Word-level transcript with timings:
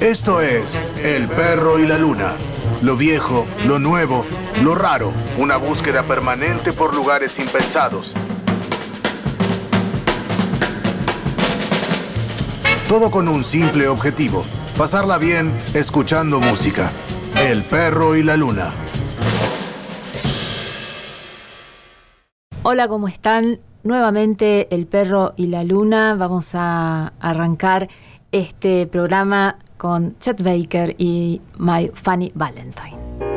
Esto 0.00 0.40
es 0.40 0.82
El 1.04 1.28
perro 1.28 1.78
y 1.78 1.86
la 1.86 1.98
luna. 1.98 2.32
Lo 2.80 2.96
viejo, 2.96 3.44
lo 3.66 3.78
nuevo, 3.78 4.24
lo 4.62 4.74
raro. 4.74 5.12
Una 5.36 5.58
búsqueda 5.58 6.04
permanente 6.04 6.72
por 6.72 6.96
lugares 6.96 7.38
impensados. 7.38 8.14
Todo 12.88 13.10
con 13.10 13.28
un 13.28 13.44
simple 13.44 13.88
objetivo. 13.88 14.42
Pasarla 14.78 15.18
bien 15.18 15.52
escuchando 15.74 16.40
música. 16.40 16.90
El 17.38 17.62
perro 17.62 18.16
y 18.16 18.22
la 18.22 18.38
luna. 18.38 18.70
Hola, 22.62 22.88
¿cómo 22.88 23.06
están? 23.06 23.60
Nuevamente 23.82 24.74
El 24.74 24.86
perro 24.86 25.34
y 25.36 25.48
la 25.48 25.62
luna. 25.62 26.14
Vamos 26.14 26.54
a 26.54 27.12
arrancar 27.20 27.88
este 28.32 28.86
programa 28.86 29.58
con 29.80 30.14
Chet 30.18 30.42
Baker 30.42 30.94
y 30.98 31.40
My 31.58 31.90
Funny 31.94 32.30
Valentine. 32.34 33.29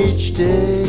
Each 0.00 0.32
day 0.34 0.87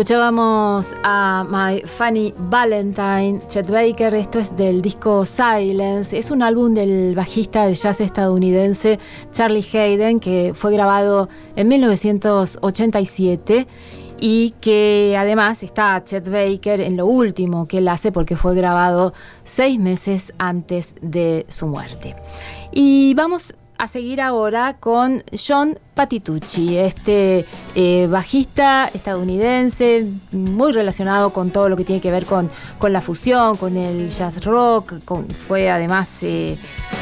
Escuchábamos 0.00 0.94
a 1.04 1.44
My 1.46 1.82
Funny 1.82 2.32
Valentine, 2.34 3.38
Chet 3.48 3.70
Baker, 3.70 4.14
esto 4.14 4.38
es 4.38 4.56
del 4.56 4.80
disco 4.80 5.26
Silence, 5.26 6.16
es 6.16 6.30
un 6.30 6.42
álbum 6.42 6.72
del 6.72 7.14
bajista 7.14 7.66
de 7.66 7.74
jazz 7.74 8.00
estadounidense 8.00 8.98
Charlie 9.30 9.62
Hayden 9.74 10.18
que 10.18 10.54
fue 10.56 10.72
grabado 10.72 11.28
en 11.54 11.68
1987 11.68 13.66
y 14.18 14.54
que 14.62 15.16
además 15.18 15.62
está 15.62 16.02
Chet 16.02 16.30
Baker 16.30 16.80
en 16.80 16.96
lo 16.96 17.04
último 17.04 17.66
que 17.66 17.76
él 17.76 17.88
hace 17.88 18.10
porque 18.10 18.36
fue 18.36 18.54
grabado 18.54 19.12
seis 19.44 19.78
meses 19.78 20.32
antes 20.38 20.94
de 21.02 21.44
su 21.50 21.66
muerte. 21.66 22.16
Y 22.72 23.12
vamos 23.12 23.54
a 23.76 23.86
seguir 23.88 24.20
ahora 24.20 24.76
con 24.78 25.24
John 25.46 25.78
Patitucci, 25.94 26.76
este 26.76 27.46
eh, 27.74 28.08
bajista 28.10 28.90
estadounidense 28.92 30.06
muy 30.32 30.72
relacionado 30.72 31.30
con 31.30 31.50
todo 31.50 31.68
lo 31.68 31.76
que 31.76 31.84
tiene 31.84 32.00
que 32.00 32.10
ver 32.10 32.26
con, 32.26 32.50
con 32.78 32.92
la 32.92 33.00
fusión, 33.00 33.56
con 33.56 33.76
el 33.76 34.08
jazz 34.08 34.44
rock, 34.44 34.94
fue 35.46 35.70
además, 35.70 36.22
eh, 36.22 36.56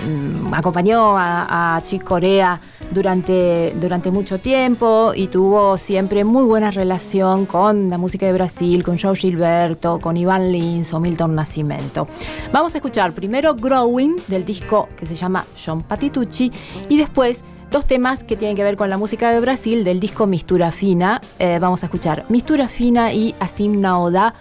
mm, 0.07 0.53
acompañó 0.55 1.17
a, 1.17 1.77
a 1.77 1.83
Chick 1.83 2.05
Corea 2.05 2.61
durante, 2.91 3.73
durante 3.77 4.11
mucho 4.11 4.39
tiempo 4.39 5.13
y 5.15 5.29
tuvo 5.29 5.79
siempre 5.79 6.25
muy 6.25 6.45
buena 6.45 6.71
relación 6.71 7.47
con 7.47 7.91
la 7.91 7.99
música 7.99 8.27
de 8.27 8.33
Brasil, 8.33 8.83
con 8.83 8.99
Joe 8.99 9.17
Gilberto, 9.17 9.99
con 9.99 10.17
Iván 10.17 10.53
Lins 10.53 10.93
o 10.93 11.01
Milton 11.01 11.35
Nascimento. 11.35 12.07
Vamos 12.53 12.75
a 12.75 12.79
escuchar 12.79 13.13
primero 13.13 13.55
Growing 13.55 14.17
del 14.27 14.45
disco 14.45 14.89
que 14.97 15.07
se 15.07 15.15
llama 15.15 15.45
John 15.65 15.83
Patitucci 15.83 16.53
y 16.89 16.97
después 16.97 17.43
dos 17.71 17.87
temas 17.87 18.25
que 18.25 18.37
tienen 18.37 18.57
que 18.57 18.65
ver 18.65 18.77
con 18.77 18.89
la 18.89 18.97
música 18.97 19.31
de 19.31 19.41
Brasil 19.41 19.85
del 19.85 20.01
disco 20.01 20.27
Mistura 20.27 20.73
Fina. 20.73 21.21
Eh, 21.39 21.59
vamos 21.61 21.83
a 21.83 21.87
escuchar 21.87 22.25
Mistura 22.29 22.69
Fina 22.69 23.13
y 23.13 23.35
Asim 23.41 23.81
Naoda, 23.81 24.35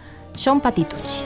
John 0.43 0.61
Patitucci. 0.61 1.21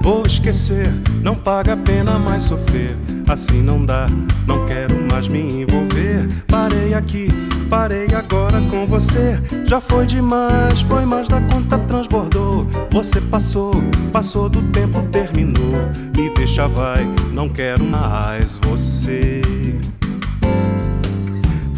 Vou 0.00 0.22
esquecer. 0.26 0.92
Não 1.22 1.34
paga 1.34 1.74
a 1.74 1.76
pena 1.76 2.18
mais 2.18 2.44
sofrer. 2.44 2.96
Assim 3.28 3.62
não 3.62 3.84
dá, 3.84 4.08
não 4.46 4.66
quero 4.66 4.94
mais 5.10 5.28
me 5.28 5.62
envolver. 5.62 6.28
Parei 6.48 6.92
aqui, 6.92 7.28
parei 7.70 8.06
agora 8.14 8.60
com 8.70 8.86
você. 8.86 9.38
Já 9.64 9.80
foi 9.80 10.06
demais, 10.06 10.82
foi 10.82 11.06
mais 11.06 11.28
da 11.28 11.40
conta, 11.42 11.78
transbordou. 11.78 12.66
Você 12.90 13.20
passou, 13.20 13.72
passou 14.12 14.48
do 14.48 14.60
tempo, 14.70 15.00
terminou. 15.10 15.88
Me 16.16 16.28
deixa, 16.34 16.68
vai, 16.68 17.06
não 17.32 17.48
quero 17.48 17.84
mais 17.84 18.58
você. 18.66 19.40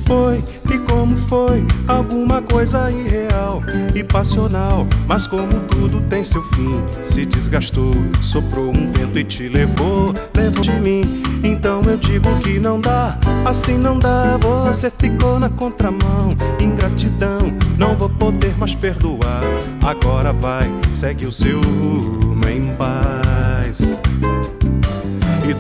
Foi 0.06 0.44
e 0.70 0.78
como 0.90 1.16
foi 1.16 1.66
alguma 1.88 2.42
coisa 2.42 2.90
irreal 2.90 3.62
e 3.94 4.02
passional, 4.02 4.86
mas 5.06 5.26
como 5.26 5.60
tudo 5.68 6.00
tem 6.02 6.22
seu 6.22 6.42
fim, 6.42 6.82
se 7.02 7.24
desgastou, 7.24 7.94
soprou 8.22 8.70
um 8.70 8.92
vento 8.92 9.18
e 9.18 9.24
te 9.24 9.48
levou, 9.48 10.12
levou 10.34 10.62
de 10.62 10.72
mim. 10.72 11.22
Então 11.42 11.82
eu 11.82 11.96
digo 11.96 12.28
que 12.40 12.58
não 12.58 12.80
dá, 12.80 13.18
assim 13.44 13.76
não 13.76 13.98
dá. 13.98 14.38
Você 14.66 14.90
ficou 14.90 15.38
na 15.38 15.50
contramão, 15.50 16.36
ingratidão, 16.60 17.52
não 17.78 17.96
vou 17.96 18.08
poder 18.08 18.56
mais 18.58 18.74
perdoar. 18.74 19.42
Agora 19.82 20.32
vai, 20.32 20.70
segue 20.94 21.26
o 21.26 21.32
seu 21.32 21.60
rumo 21.60 22.48
em 22.48 22.74
paz. 22.76 23.23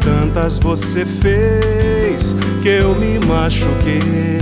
Tantas 0.00 0.58
você 0.58 1.04
fez 1.04 2.34
que 2.62 2.68
eu 2.68 2.94
me 2.94 3.18
machuquei. 3.26 4.40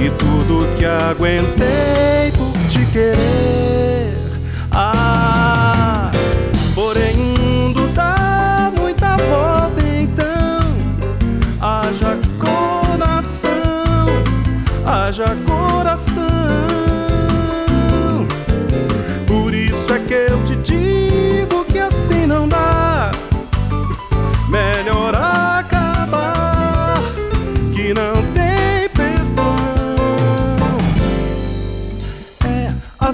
E 0.00 0.10
tudo 0.10 0.66
que 0.76 0.84
aguentei 0.84 2.32
por 2.36 2.52
te 2.68 2.84
querer. 2.92 3.65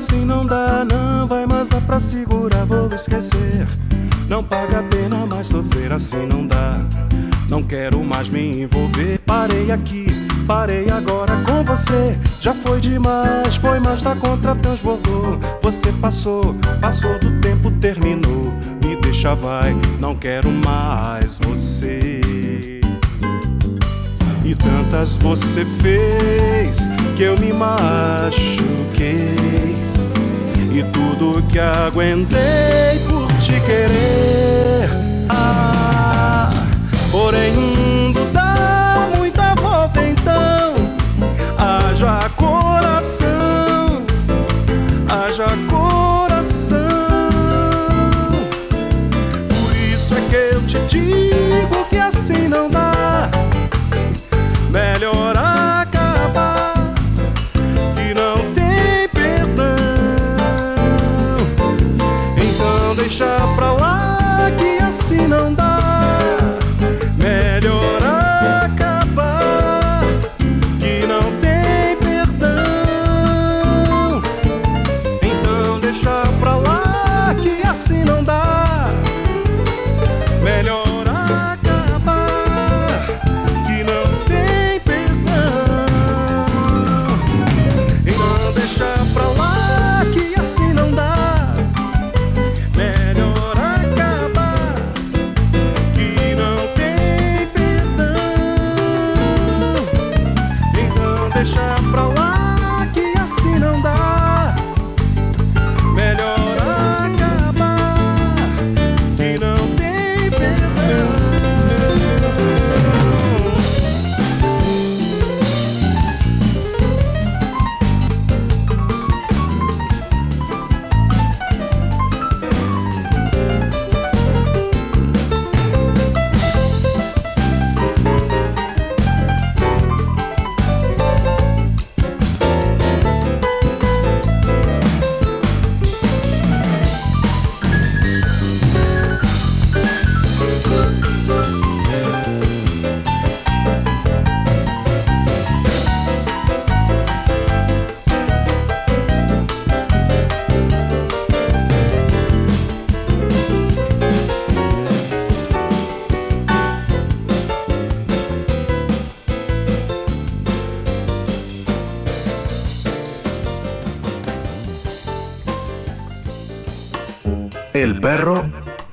Assim 0.02 0.24
não 0.24 0.44
dá, 0.44 0.84
não 0.84 1.28
vai 1.28 1.46
mais 1.46 1.68
dar 1.68 1.80
pra 1.82 2.00
segurar, 2.00 2.64
vou 2.64 2.88
esquecer. 2.92 3.66
Não 4.28 4.42
paga 4.42 4.80
a 4.80 4.82
pena 4.82 5.24
mais 5.26 5.46
sofrer, 5.46 5.92
assim 5.92 6.26
não 6.26 6.44
dá. 6.44 6.80
Não 7.48 7.62
quero 7.62 8.02
mais 8.02 8.28
me 8.28 8.62
envolver. 8.62 9.20
Parei 9.24 9.70
aqui, 9.70 10.06
parei 10.44 10.90
agora 10.90 11.32
com 11.46 11.62
você. 11.62 12.18
Já 12.40 12.52
foi 12.52 12.80
demais, 12.80 13.54
foi 13.56 13.78
mais 13.78 14.02
da 14.02 14.16
conta, 14.16 14.56
transbordou. 14.56 15.38
Você 15.62 15.92
passou, 15.92 16.56
passou 16.80 17.16
do 17.20 17.40
tempo, 17.40 17.70
terminou 17.70 18.52
deixa 19.02 19.34
vai, 19.34 19.76
não 20.00 20.16
quero 20.16 20.50
mais 20.50 21.38
você. 21.38 22.20
E 24.44 24.54
tantas 24.56 25.16
você 25.16 25.64
fez 25.80 26.88
que 27.16 27.22
eu 27.22 27.38
me 27.38 27.52
machuquei. 27.52 29.41
E 30.74 30.82
tudo 30.84 31.42
que 31.48 31.58
aguentei 31.58 32.98
por 33.06 33.28
te 33.42 33.60
querer. 33.60 34.88
Ah, 35.28 36.50
porém, 37.10 37.52
o 37.54 37.60
mundo 37.60 38.26
dá 38.32 39.10
muita 39.14 39.54
volta, 39.56 40.00
então 40.02 40.74
haja 41.58 42.26
coração, 42.36 44.02
haja 45.10 45.44
coração. 45.68 45.91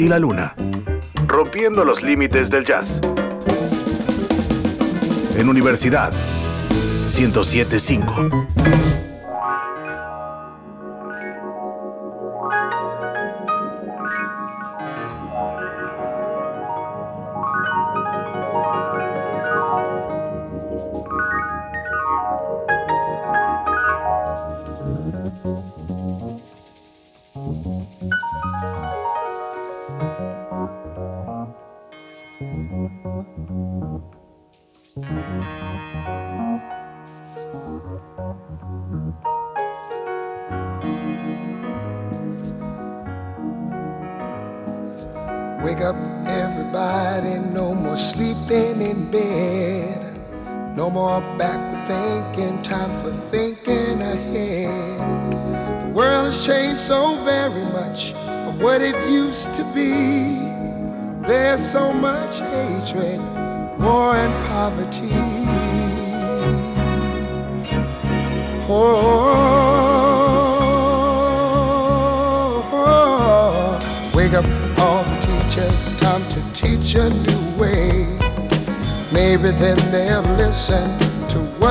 La 0.10 0.18
luna. 0.20 0.56
Rompiendo 1.28 1.86
los 1.86 2.02
límites 2.02 2.50
del 2.50 2.66
jazz. 2.66 3.00
En 5.38 5.48
Universidad 5.48 6.12
1075. 7.04 8.30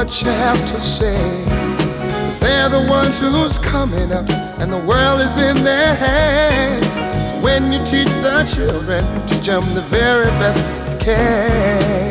What 0.08 0.22
you 0.22 0.30
have 0.30 0.64
to 0.66 0.80
say. 0.80 1.44
they 1.44 2.46
they're 2.46 2.70
the 2.70 2.86
ones 2.88 3.20
who's 3.20 3.58
coming 3.58 4.10
up, 4.10 4.26
and 4.58 4.72
the 4.72 4.82
world 4.86 5.20
is 5.20 5.36
in 5.36 5.62
their 5.62 5.94
hands. 5.94 6.96
When 7.44 7.70
you 7.74 7.78
teach 7.84 8.08
the 8.24 8.42
children, 8.54 9.04
teach 9.26 9.48
them 9.48 9.60
the 9.74 9.82
very 9.82 10.30
best 10.40 10.60
you 10.88 10.96
can. 10.98 12.10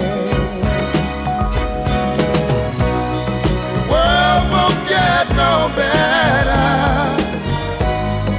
The 3.73 3.83
world 3.89 4.43
won't 4.53 4.79
get 4.87 5.25
no 5.33 5.71
better 5.75 6.67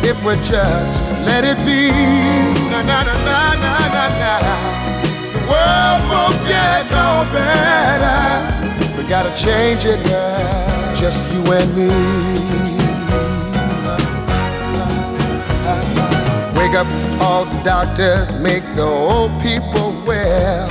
if 0.06 0.24
we 0.24 0.36
just 0.36 1.10
let 1.26 1.42
it 1.42 1.58
be. 1.66 1.90
Na 2.70 2.82
na 2.82 3.02
na 3.02 3.14
na 3.26 3.54
na 3.64 3.74
na 3.96 4.06
na. 4.22 4.34
The 5.34 5.42
world 5.50 6.02
won't 6.12 6.46
get 6.46 6.88
no 6.92 7.26
better. 7.32 8.67
Gotta 9.08 9.34
change 9.42 9.86
it 9.86 10.04
now, 10.04 10.94
just 10.94 11.32
you 11.32 11.40
and 11.50 11.74
me. 11.74 11.88
Wake 16.58 16.74
up 16.74 16.86
all 17.18 17.46
the 17.46 17.58
doctors, 17.64 18.34
make 18.34 18.62
the 18.74 18.84
old 18.84 19.32
people 19.40 19.94
well. 20.06 20.68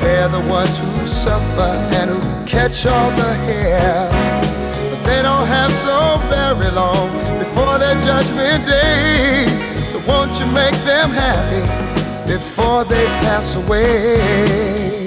They're 0.00 0.28
the 0.28 0.40
ones 0.40 0.76
who 0.76 1.06
suffer 1.06 1.70
and 1.94 2.10
who 2.10 2.46
catch 2.46 2.84
all 2.84 3.10
the 3.12 3.32
hair. 3.46 4.08
But 4.90 5.04
they 5.04 5.22
don't 5.22 5.46
have 5.46 5.70
so 5.70 6.18
very 6.28 6.72
long 6.72 7.12
before 7.38 7.78
their 7.78 7.94
judgment 8.00 8.66
day. 8.66 9.46
So 9.76 10.00
won't 10.08 10.36
you 10.40 10.46
make 10.46 10.74
them 10.84 11.10
happy 11.10 11.62
before 12.26 12.82
they 12.82 13.06
pass 13.22 13.54
away? 13.54 15.05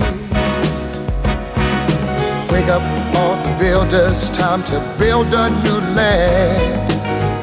Wake 2.52 2.68
up 2.68 2.82
all 3.16 3.36
the 3.44 3.56
builders, 3.60 4.32
time 4.32 4.64
to 4.64 4.80
build 4.98 5.28
a 5.28 5.52
new 5.62 5.80
land. 5.94 6.92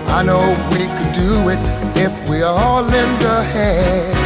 I 0.08 0.22
know 0.24 0.42
we 0.72 0.86
could 0.96 1.12
do 1.14 1.48
it 1.48 1.60
if 1.96 2.28
we 2.28 2.42
all 2.42 2.82
lend 2.82 3.22
a 3.22 3.44
hand. 3.44 4.16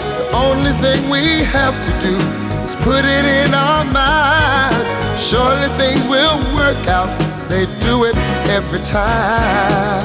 The 0.00 0.36
only 0.36 0.72
thing 0.80 1.10
we 1.10 1.44
have 1.44 1.76
to 1.84 1.90
do 2.00 2.16
is 2.62 2.74
put 2.76 3.04
it 3.04 3.26
in 3.26 3.52
our 3.52 3.84
minds. 3.84 4.90
Surely 5.22 5.68
things 5.76 6.02
will 6.06 6.38
work 6.56 6.86
out. 6.88 7.12
They 7.50 7.66
do 7.84 8.04
it 8.04 8.16
every 8.48 8.80
time. 8.80 10.02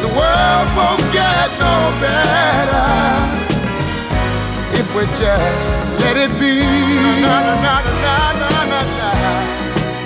The 0.00 0.08
world 0.16 0.68
won't 0.78 1.04
get 1.12 1.50
no 1.60 1.76
better 2.00 2.88
if 4.80 4.94
we 4.96 5.04
just 5.14 5.83
let 6.04 6.16
it 6.24 6.32
be. 6.38 6.54
Na, 7.24 7.36
na, 7.46 7.54
na. 7.64 8.16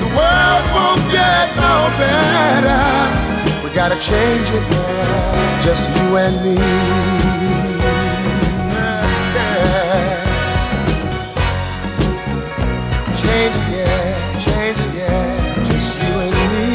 The 0.01 0.09
world 0.19 0.65
won't 0.75 1.03
get 1.11 1.47
no 1.59 1.75
better. 1.99 2.85
We 3.63 3.69
gotta 3.75 3.99
change 4.11 4.49
it 4.59 4.65
now, 4.71 5.61
just 5.67 5.91
you 5.97 6.17
and 6.23 6.37
me. 6.45 6.57
Yeah. 9.35 10.23
Change 13.23 13.57
it, 13.59 13.67
yeah, 13.75 14.07
change 14.47 14.79
it, 14.85 14.91
yeah, 15.01 15.65
just 15.69 15.89
you 16.01 16.13
and 16.25 16.35
me. 16.53 16.69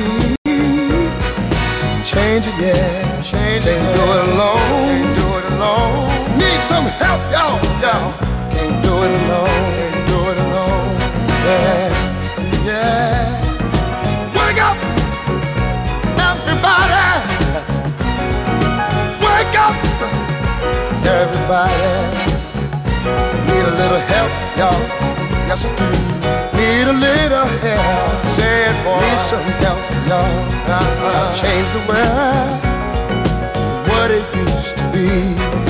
Change 2.12 2.46
it, 2.52 2.58
yeah, 2.60 3.22
change 3.32 3.66
it. 3.66 3.80
Can't 3.80 3.96
do 3.96 4.06
it 4.18 4.22
alone, 4.34 4.68
can't 4.92 5.12
do 5.20 5.28
it 5.40 5.46
alone. 5.54 6.08
Need 6.38 6.62
some 6.72 6.88
help, 7.02 7.22
y'all, 7.32 7.58
y'all. 7.82 8.23
It 9.04 9.10
alone, 9.10 9.72
can't 9.76 10.08
do 10.08 10.18
it 10.32 10.38
alone. 10.46 10.96
Yeah, 11.44 11.92
yeah. 12.64 13.36
Wake 14.32 14.62
up, 14.64 14.78
everybody. 16.32 17.04
Wake 19.20 19.58
up, 19.60 19.76
everybody. 21.04 22.34
Need 23.48 23.66
a 23.66 23.76
little 23.76 24.04
help, 24.14 24.32
y'all. 24.56 24.82
Yes, 25.50 25.66
I 25.66 25.70
do. 25.76 25.90
Need 26.58 26.88
a 26.88 26.94
little 26.94 27.48
help. 27.60 28.24
Say 28.24 28.68
it, 28.70 28.76
boy. 28.86 29.04
Need 29.04 29.20
some 29.20 29.48
help, 29.64 29.82
y'all. 30.08 30.32
Uh-huh. 30.72 31.36
Change 31.42 31.68
the 31.76 31.84
world. 31.92 32.56
What 33.90 34.12
it 34.12 34.24
used 34.34 34.78
to 34.78 34.84
be. 34.94 35.63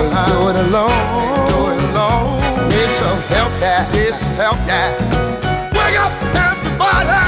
Uh-huh. 0.00 0.26
Do 0.32 0.48
it 0.48 0.56
alone. 0.66 0.88
Can't 0.88 1.48
do 1.52 1.60
it 1.68 1.80
alone. 1.90 2.40
Need 2.70 2.90
some 3.00 3.20
help, 3.28 3.52
yeah. 3.60 3.84
Need 3.92 4.14
some 4.14 4.34
help, 4.34 4.56
yeah. 4.66 4.96
Wake 5.76 5.98
up, 6.00 6.12
everybody. 6.48 7.20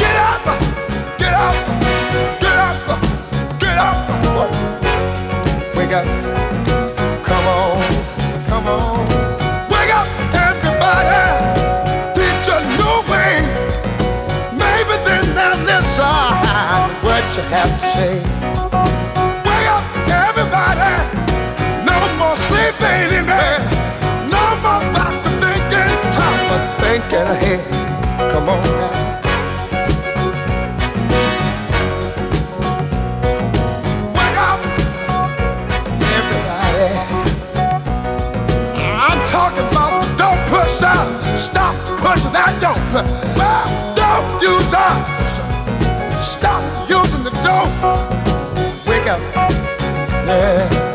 Get 0.00 0.16
up, 0.16 0.44
get 1.20 1.34
up, 1.34 1.56
get 2.40 2.56
up, 2.56 2.76
get 3.60 3.76
up. 3.76 3.96
Wake 5.76 5.92
up. 5.92 6.06
Come 7.28 7.46
on, 7.46 7.82
come 8.48 8.66
on. 8.66 9.04
Wake 9.68 9.92
up, 9.92 10.08
everybody. 10.32 11.20
Teach 12.16 12.48
a 12.48 12.58
new 12.80 12.96
way. 13.12 13.44
Maybe 14.56 14.94
then 15.04 15.24
they'll 15.36 15.60
listen 15.68 16.64
what 17.04 17.24
you 17.36 17.42
have 17.52 17.72
to 17.78 17.86
say. 17.86 18.63
Ahead. 27.26 27.60
Come 28.32 28.48
on 28.48 28.60
now. 28.62 28.92
Wake 34.14 34.38
up, 34.38 34.60
everybody. 36.16 37.24
I'm 38.82 39.20
talking 39.28 39.66
about 39.72 40.02
don't 40.18 40.40
push 40.48 40.82
out. 40.82 41.08
Stop 41.38 41.74
pushing 41.98 42.32
that 42.32 42.58
don't. 42.60 42.80
Well, 42.92 43.66
don't 43.96 44.42
use 44.42 44.74
us. 44.74 45.40
Stop 46.36 46.62
using 46.88 47.24
the 47.24 47.30
dope. 47.42 47.72
Wake 48.88 49.06
up. 49.08 49.20
Yeah. 50.26 50.93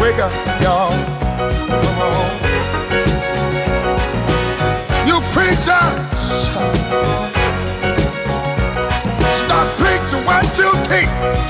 Wake 0.00 0.18
up, 0.18 0.32
y'all. 0.62 0.90
Come 1.82 1.98
on. 1.98 2.38
You 5.06 5.20
preachers, 5.32 5.66
stop 9.38 9.66
preaching 9.78 10.24
what 10.24 10.44
you 10.58 10.70
teach. 10.88 11.48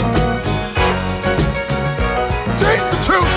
Teach 2.58 2.84
the 2.92 2.98
truth. 3.06 3.34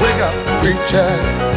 Wake 0.00 0.20
up, 0.22 0.34
preachers. 0.62 1.51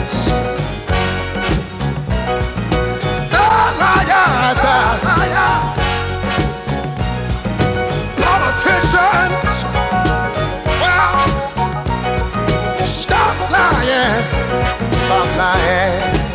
Stop 15.35 15.57
lying. 15.57 16.34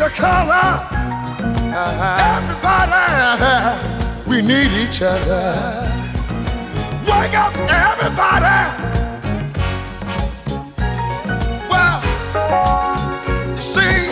Creed, 0.00 0.06
or 0.06 0.10
color, 0.10 0.86
everybody, 2.36 3.40
we 4.28 4.42
need 4.42 4.72
each 4.72 5.02
other. 5.02 5.88
Wake 7.06 7.34
up, 7.34 7.54
everybody! 7.56 8.60
Well, 11.68 12.00
you 13.54 13.60
see, 13.60 14.10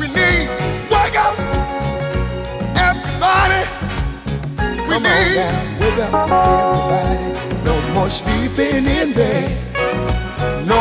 we 0.00 0.06
need 0.08 0.48
wake 0.90 1.16
up, 1.16 1.38
everybody. 2.76 3.62
We 4.88 4.94
need 5.00 5.36
wake 5.80 5.98
up, 5.98 6.14
everybody. 6.14 7.28
No 7.64 7.74
more 7.94 8.10
sleeping 8.10 8.86
in 8.86 9.12
bed. 9.12 9.73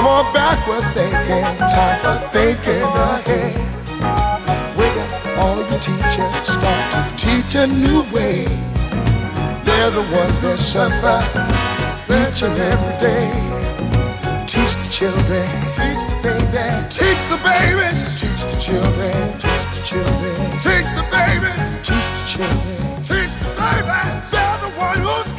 More 0.04 0.26
backward 0.34 0.84
thinking. 0.94 1.46
Time 1.60 2.00
for 2.04 2.18
thinking 2.36 2.84
ahead. 2.84 3.56
Wake 4.78 4.98
up, 5.00 5.38
all 5.38 5.58
you 5.58 5.80
teachers, 5.80 6.34
start 6.44 6.84
to 6.92 7.02
teach 7.16 7.56
a 7.56 7.68
new 7.68 8.04
way. 8.12 8.44
They're 9.64 9.92
the 9.92 10.06
ones 10.12 10.38
that 10.42 10.60
suffer 10.60 11.24
each 12.12 12.44
and 12.44 12.60
every 12.60 12.96
day. 13.00 13.32
Teach 14.46 14.76
the 14.76 14.90
children, 14.92 15.48
teach 15.72 16.04
the 16.12 16.20
baby, 16.20 16.68
teach 16.92 17.24
the 17.32 17.40
babies, 17.40 18.20
teach 18.20 18.44
the 18.52 18.60
children, 18.60 19.16
teach 19.40 19.66
the 19.72 19.82
children, 19.88 20.36
teach 20.60 20.90
the 21.00 21.06
babies, 21.16 21.80
teach 21.80 22.10
the 22.18 22.24
children, 22.28 22.80
teach 23.08 23.34
the 23.40 23.50
babies. 23.56 24.32
They're 24.32 24.60
the 24.68 24.72
one 24.76 25.00
who's 25.00 25.32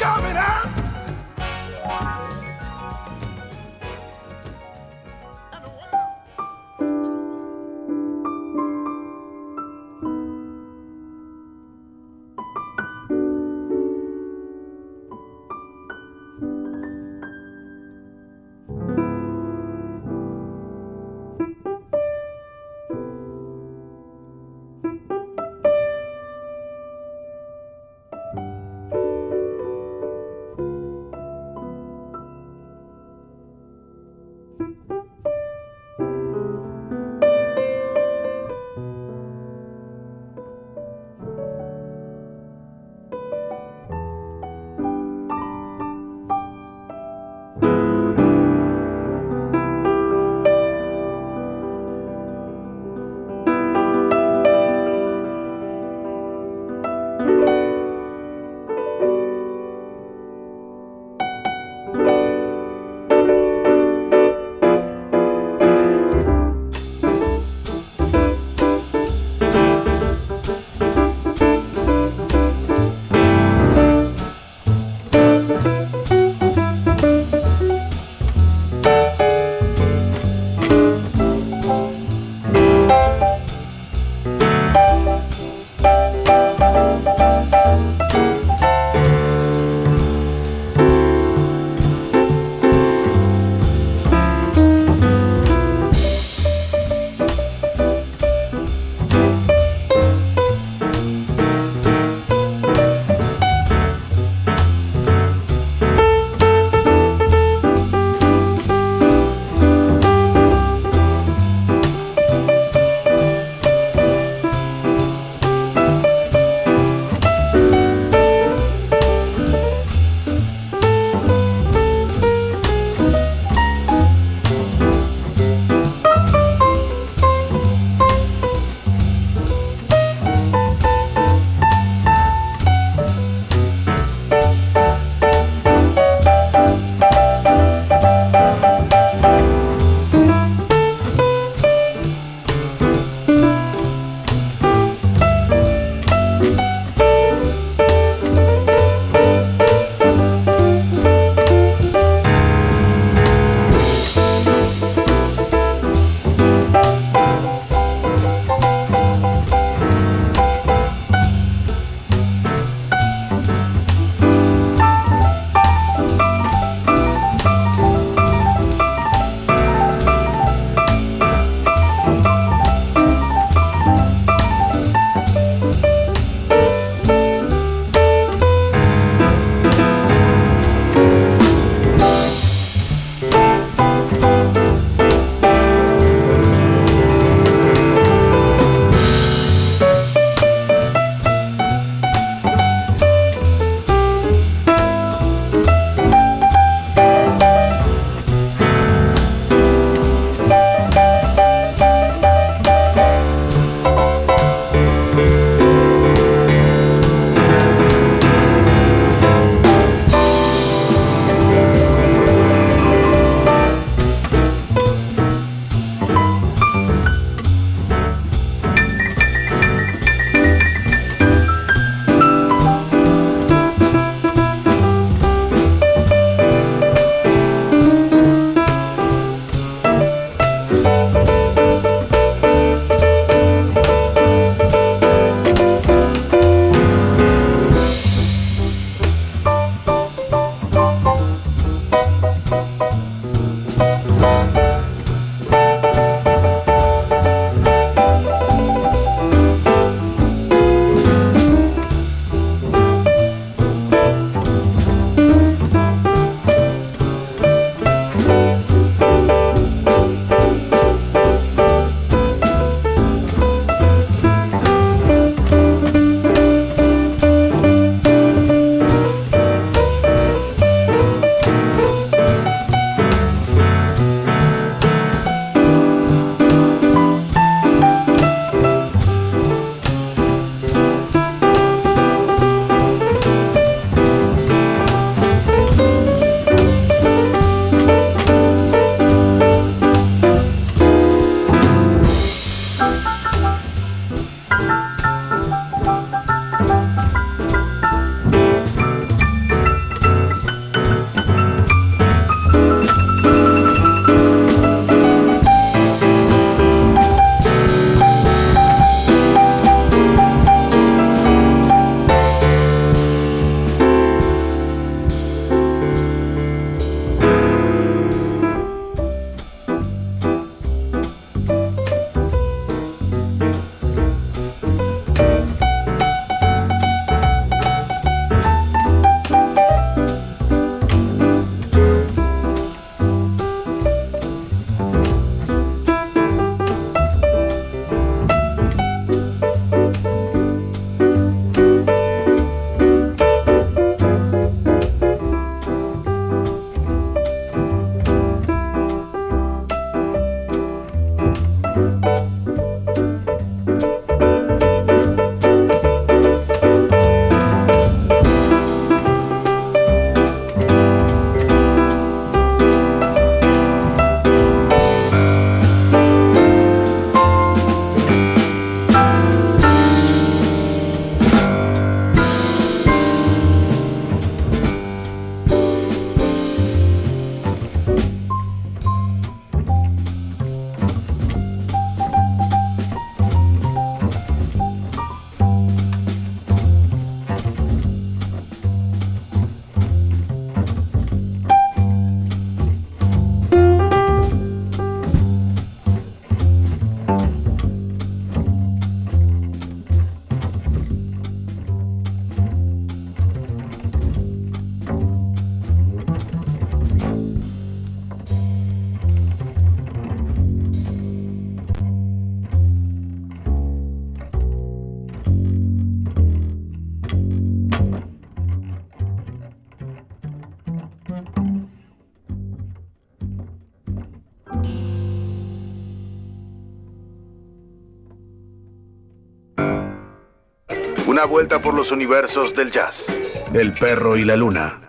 Vuelta 431.26 431.60
por 431.60 431.74
los 431.74 431.90
universos 431.90 432.54
del 432.54 432.70
jazz. 432.70 433.06
El 433.54 433.72
perro 433.72 434.16
y 434.16 434.24
la 434.24 434.36
luna. 434.36 434.83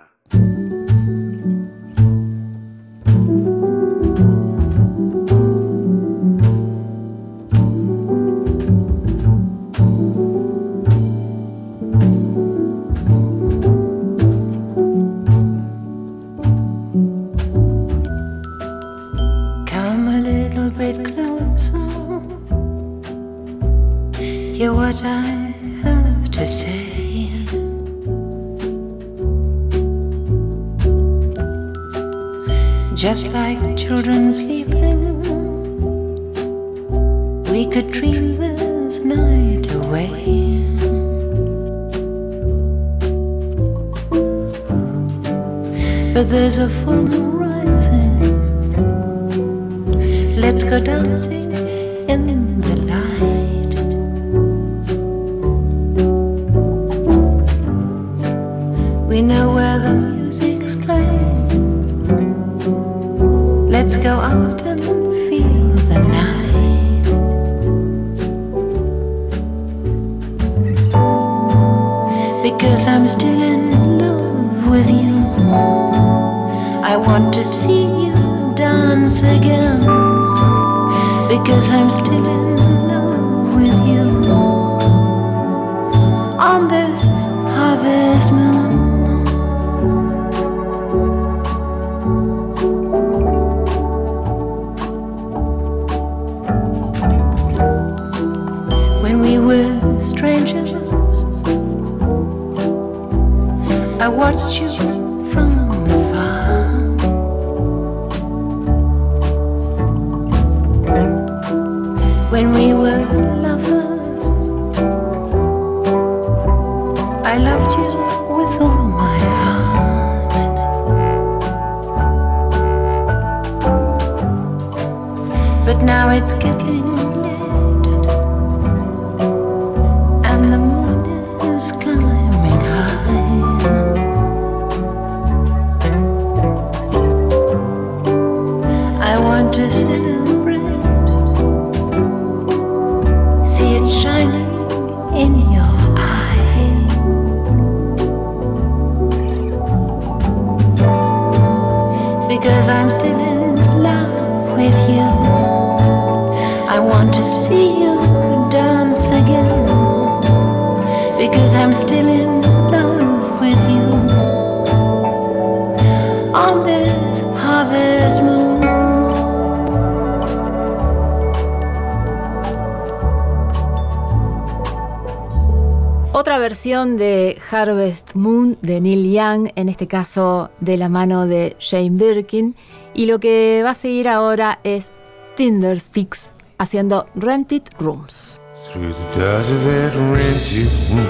De 176.97 177.39
Harvest 177.51 178.15
Moon 178.15 178.57
de 178.61 178.81
Neil 178.81 179.11
Young, 179.11 179.49
en 179.55 179.69
este 179.69 179.87
caso 179.87 180.49
de 180.59 180.77
la 180.77 180.89
mano 180.89 181.27
de 181.27 181.55
Shane 181.59 181.91
Birkin. 181.91 182.55
Y 182.93 183.05
lo 183.05 183.19
que 183.19 183.61
va 183.63 183.71
a 183.71 183.75
seguir 183.75 184.07
ahora 184.07 184.59
es 184.63 184.91
Tinder 185.35 185.79
Sticks 185.79 186.33
haciendo 186.57 187.07
Rented 187.15 187.63
Rooms. 187.79 188.37
Through 188.71 188.93
the 189.13 189.19
that 189.19 189.93
rented 190.11 190.71
room, 190.89 191.05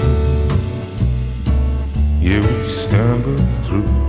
yeah, 2.20 2.40
we 2.40 2.68
stumbled 2.68 3.40
through. 3.64 4.05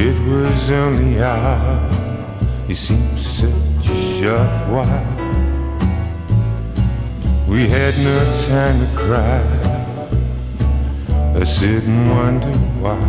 It 0.00 0.16
was 0.28 0.70
only 0.70 1.20
I, 1.20 2.66
you 2.68 2.74
seem 2.76 3.18
such 3.18 3.88
a 3.88 4.20
short 4.20 4.68
while. 4.70 5.16
We 7.48 7.66
had 7.66 7.98
no 7.98 8.18
time 8.46 8.78
to 8.78 8.86
cry. 8.96 9.42
I 11.34 11.42
sit 11.42 11.82
and 11.82 12.08
wonder 12.08 12.56
why. 12.78 13.00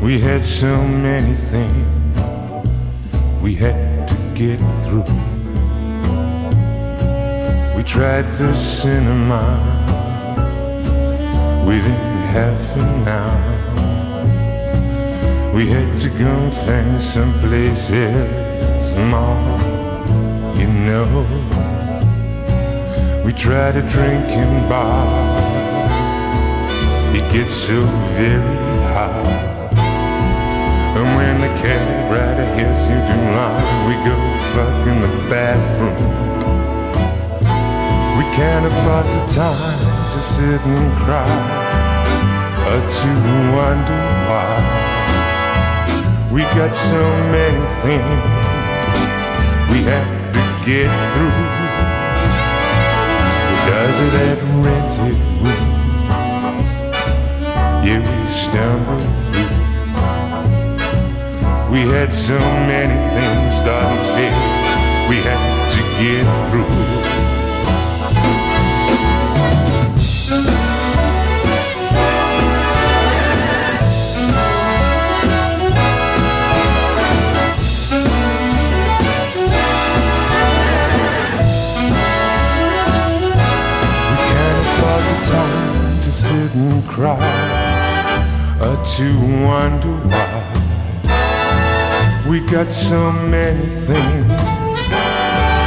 We 0.00 0.20
had 0.20 0.44
so 0.44 0.86
many 0.86 1.34
things 1.34 2.20
we 3.42 3.56
had 3.56 4.08
to 4.08 4.14
get 4.36 4.60
through. 4.84 5.02
We 7.76 7.82
tried 7.82 8.30
the 8.38 8.54
cinema 8.54 9.42
within 11.66 11.96
half 12.30 12.76
an 12.76 13.08
hour. 13.08 13.77
We 15.54 15.66
had 15.66 15.98
to 16.00 16.10
go 16.10 16.50
find 16.66 17.00
some 17.00 17.32
places 17.40 18.94
more, 19.10 19.58
you 20.56 20.66
know. 20.66 21.08
We 23.24 23.32
try 23.32 23.72
to 23.72 23.80
drink 23.80 24.26
in 24.28 24.68
bars. 24.68 25.40
It 27.16 27.32
gets 27.32 27.54
so 27.54 27.80
very 28.16 28.78
hot. 28.92 29.26
And 30.96 31.16
when 31.16 31.40
the 31.40 31.52
cab 31.60 32.12
rider 32.12 32.48
hits 32.54 32.82
you 32.90 32.98
too 33.10 33.26
long, 33.38 33.62
we 33.88 33.94
go 34.04 34.16
fuck 34.52 34.86
in 34.86 35.00
the 35.00 35.12
bathroom. 35.28 35.96
We 38.18 38.24
can't 38.36 38.66
afford 38.66 39.06
the 39.06 39.24
time 39.34 39.78
to 40.12 40.18
sit 40.18 40.60
and 40.60 40.92
cry 41.02 41.30
or 42.68 42.80
to 42.98 43.08
wonder 43.56 44.00
why. 44.28 44.57
We 46.38 46.44
got 46.54 46.72
so 46.72 47.02
many 47.34 47.64
things 47.82 48.22
we 49.72 49.82
have 49.90 50.32
to 50.34 50.40
get 50.64 50.88
through 51.14 51.34
of 53.98 54.12
that 54.12 54.38
rented 54.62 55.18
room. 55.42 55.66
Yeah, 57.84 58.00
we 58.06 58.18
stumbled 58.30 59.10
through. 59.26 59.54
We 61.72 61.80
had 61.92 62.10
so 62.12 62.38
many 62.38 62.98
things, 63.18 63.58
Darby 63.66 63.98
said, 64.04 64.34
we 65.08 65.16
had 65.16 65.42
to 65.72 65.80
get 65.98 66.26
through. 66.50 67.47
Cry 86.86 87.18
or 88.60 88.76
to 88.96 89.06
wonder 89.44 89.94
why. 90.08 90.42
We 92.28 92.40
got 92.40 92.72
so 92.72 93.12
many 93.12 93.66
things 93.86 94.26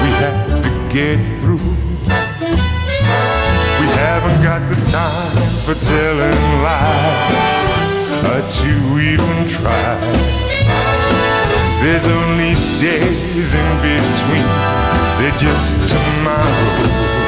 we 0.01 0.09
have 0.21 0.63
to 0.63 0.71
get 0.93 1.19
through. 1.39 1.75
We 3.79 3.87
haven't 4.03 4.43
got 4.43 4.61
the 4.69 4.75
time 4.91 5.51
for 5.65 5.75
telling 5.75 6.41
lies 6.65 7.73
or 8.29 8.41
to 8.59 8.71
even 8.99 9.47
try. 9.47 9.97
There's 11.81 12.05
only 12.05 12.53
days 12.79 13.53
in 13.55 13.69
between, 13.81 14.47
they're 15.17 15.37
just 15.37 15.73
tomorrow. 15.91 17.20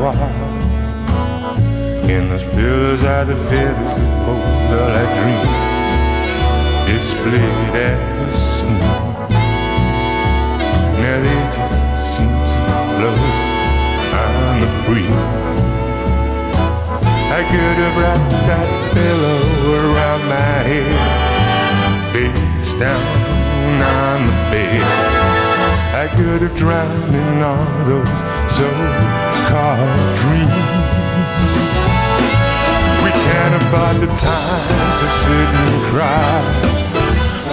While 0.00 0.14
And 2.08 2.30
those 2.30 2.44
pillars 2.54 3.04
are 3.04 3.24
the 3.24 3.36
feathers 3.48 3.94
that 4.00 4.12
hold 4.26 4.70
all 4.78 4.92
I 4.92 5.06
dream. 5.18 5.50
Displayed 6.86 7.74
at 7.88 8.00
the 8.16 8.26
scene 8.54 8.82
Now 11.02 11.16
they 11.24 11.38
just 11.56 11.76
seem 12.16 12.34
to 12.50 12.58
float 12.96 13.22
on 14.24 14.54
the 14.60 14.68
breeze 14.86 15.48
I 17.30 17.42
could 17.42 17.78
have 17.84 17.96
wrapped 17.96 18.30
that 18.48 18.68
pillow 18.94 19.40
around 19.94 20.22
my 20.28 20.48
head. 20.66 20.90
Face 22.10 22.74
down 22.80 23.00
on 23.80 24.26
the 24.26 24.32
bed. 24.50 24.82
I 25.94 26.08
could 26.16 26.42
have 26.42 26.56
drowned 26.56 27.14
in 27.14 27.42
all 27.42 27.84
those 27.86 28.37
so-called 28.58 30.00
dreams. 30.18 30.50
We 33.04 33.10
can't 33.14 33.54
afford 33.54 33.96
the 34.02 34.10
time 34.18 34.90
to 34.98 35.06
sit 35.22 35.48
and 35.62 35.74
cry 35.90 36.42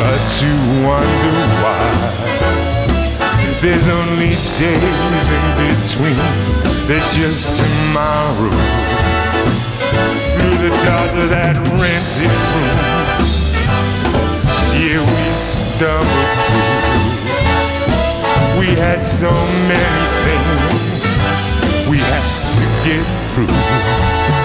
or 0.01 0.17
to 0.37 0.49
wonder 0.81 1.37
why. 1.61 1.85
There's 3.61 3.87
only 3.87 4.33
days 4.57 5.27
in 5.37 5.45
between, 5.61 6.25
they're 6.87 7.09
just 7.13 7.45
tomorrow. 7.61 8.57
Through 10.33 10.57
the 10.65 10.71
doors 10.85 11.13
of 11.21 11.29
that 11.29 11.55
rented 11.81 12.33
room, 12.49 12.81
yeah, 14.73 15.05
we 15.05 15.25
stumbled 15.37 16.29
through. 16.47 16.84
We 18.65 18.71
had 18.71 19.01
so 19.03 19.29
many 19.29 20.01
things 20.25 21.05
we 21.87 21.99
had 21.99 22.23
to 22.55 22.63
get 22.83 23.05
through. 23.35 24.44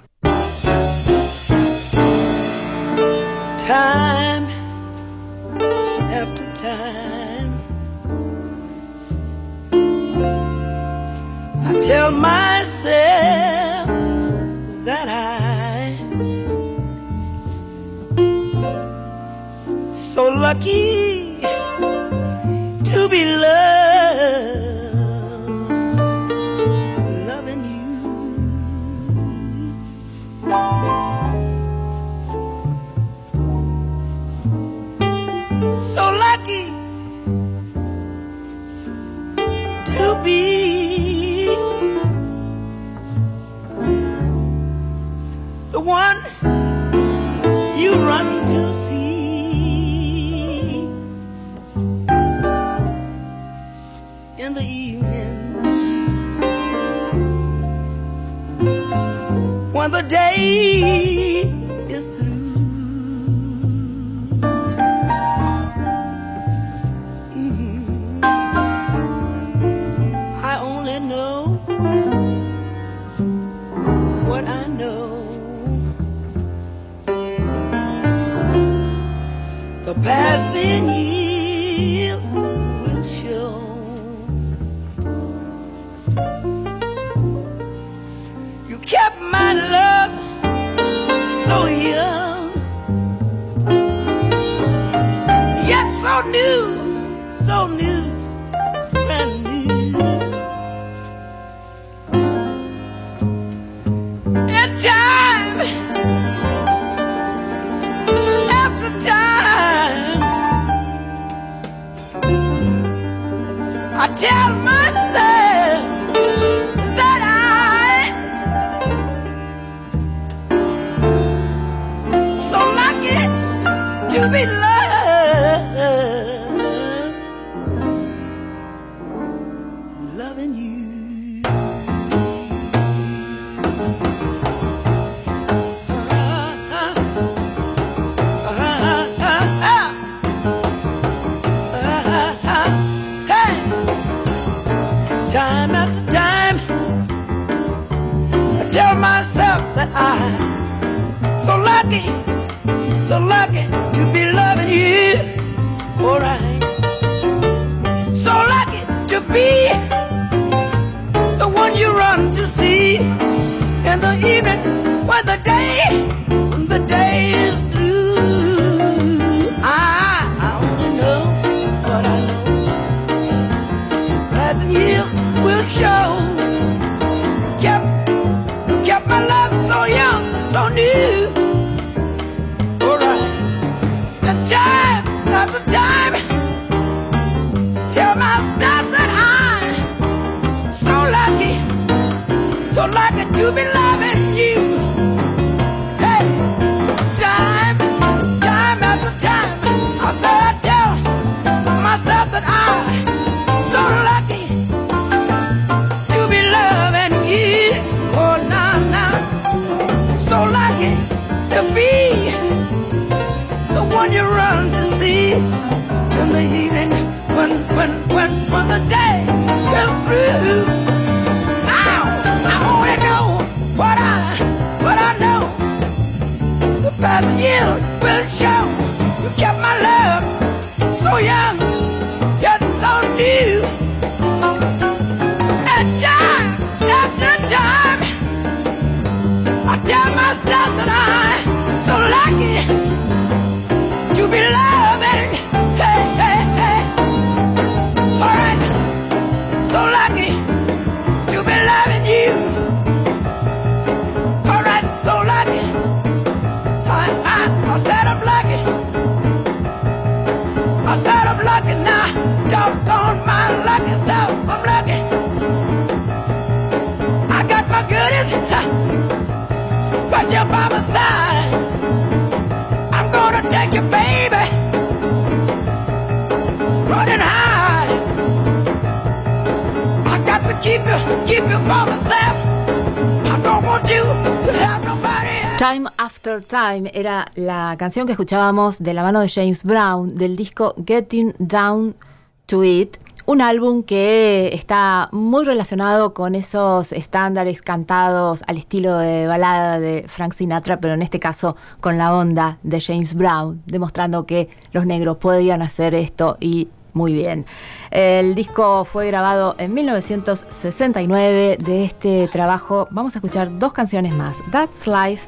Era 286.71 287.25
la 287.35 287.75
canción 287.77 288.05
que 288.05 288.13
escuchábamos 288.13 288.79
de 288.79 288.93
la 288.93 289.03
mano 289.03 289.19
de 289.19 289.27
James 289.27 289.65
Brown 289.65 290.15
del 290.15 290.37
disco 290.37 290.73
Getting 290.87 291.35
Down 291.37 291.97
to 292.45 292.63
It, 292.63 292.95
un 293.25 293.41
álbum 293.41 293.83
que 293.83 294.49
está 294.53 295.09
muy 295.11 295.43
relacionado 295.43 296.13
con 296.13 296.33
esos 296.33 296.93
estándares 296.93 297.61
cantados 297.61 298.41
al 298.47 298.57
estilo 298.57 298.97
de 298.99 299.27
balada 299.27 299.81
de 299.81 300.05
Frank 300.07 300.31
Sinatra, 300.31 300.79
pero 300.79 300.93
en 300.93 301.01
este 301.01 301.19
caso 301.19 301.57
con 301.81 301.97
la 301.97 302.15
onda 302.15 302.57
de 302.63 302.79
James 302.79 303.15
Brown, 303.15 303.61
demostrando 303.65 304.25
que 304.25 304.47
los 304.71 304.85
negros 304.85 305.17
podían 305.17 305.61
hacer 305.61 305.93
esto 305.93 306.37
y 306.39 306.69
muy 306.93 307.13
bien. 307.13 307.45
El 307.89 308.33
disco 308.33 308.85
fue 308.85 309.07
grabado 309.07 309.55
en 309.57 309.73
1969. 309.73 311.57
De 311.59 311.83
este 311.83 312.29
trabajo 312.29 312.87
vamos 312.91 313.15
a 313.15 313.17
escuchar 313.17 313.59
dos 313.59 313.73
canciones 313.73 314.13
más, 314.13 314.41
That's 314.51 314.87
Life 314.87 315.27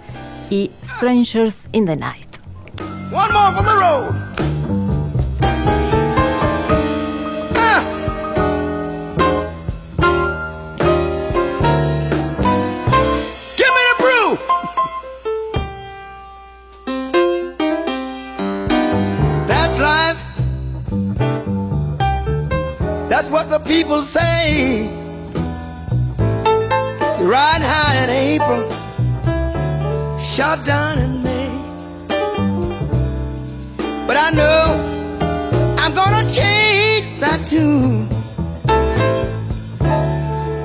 Strangers 0.84 1.68
in 1.74 1.86
the 1.86 1.96
Night. 1.96 2.38
One 3.10 3.34
more 3.34 3.52
for 3.58 3.64
the 3.64 3.76
road. 3.84 4.14
Ah. 7.58 7.82
Give 13.58 13.74
me 13.78 13.84
the 13.90 13.96
brew. 14.04 14.30
That's 19.48 19.78
life. 19.80 20.22
That's 23.10 23.30
what 23.30 23.50
the 23.50 23.60
people 23.60 24.04
say. 24.04 25.03
Shot 30.34 30.66
down 30.66 30.98
in 30.98 31.22
May. 31.22 31.48
But 34.08 34.18
I 34.18 34.32
know 34.32 34.64
I'm 35.78 35.94
gonna 35.94 36.28
change 36.28 37.20
that 37.20 37.46
tune 37.46 38.08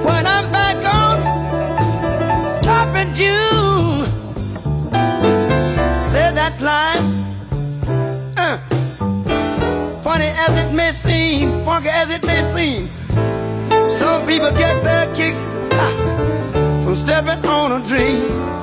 when 0.07 0.27
I'm 0.27 0.51
back 0.51 0.77
on 1.01 2.63
top 2.63 2.97
in 2.97 3.13
June. 3.13 4.07
Said 6.13 6.33
that's 6.35 6.63
life. 6.63 7.05
Uh. 8.39 8.57
Funny 10.01 10.31
as 10.47 10.53
it 10.65 10.73
may 10.75 10.93
seem, 10.93 11.51
funky 11.67 11.91
as 11.91 12.09
it 12.11 12.25
may 12.25 12.43
seem, 12.55 12.89
some 13.91 14.27
people 14.27 14.51
get 14.53 14.83
their 14.83 15.15
kicks 15.15 15.45
ah, 15.73 16.83
from 16.85 16.97
stepping 16.97 17.45
on 17.45 17.83
a 17.83 17.87
dream. 17.87 18.58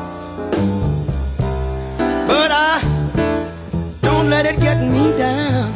Don't 4.01 4.29
let 4.29 4.45
it 4.45 4.61
get 4.61 4.79
me 4.79 5.17
down. 5.17 5.74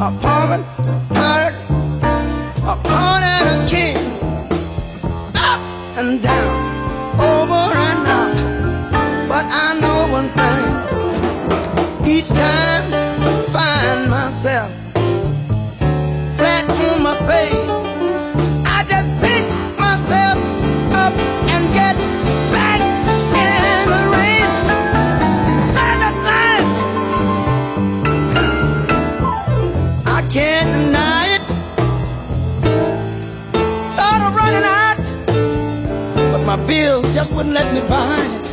apartment 0.00 0.64
bill 36.72 37.02
just 37.12 37.30
wouldn't 37.34 37.54
let 37.54 37.68
me 37.74 37.80
buy 37.94 38.16
it. 38.36 38.46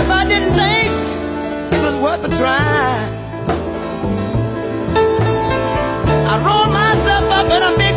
If 0.00 0.06
I 0.20 0.22
didn't 0.32 0.54
think 0.62 0.90
it 1.74 1.80
was 1.86 1.96
worth 2.04 2.22
a 2.28 2.32
try, 2.40 2.94
I 6.32 6.34
rolled 6.46 6.72
myself 6.82 7.24
up 7.38 7.46
and 7.56 7.62
I 7.68 7.72
made 7.82 7.89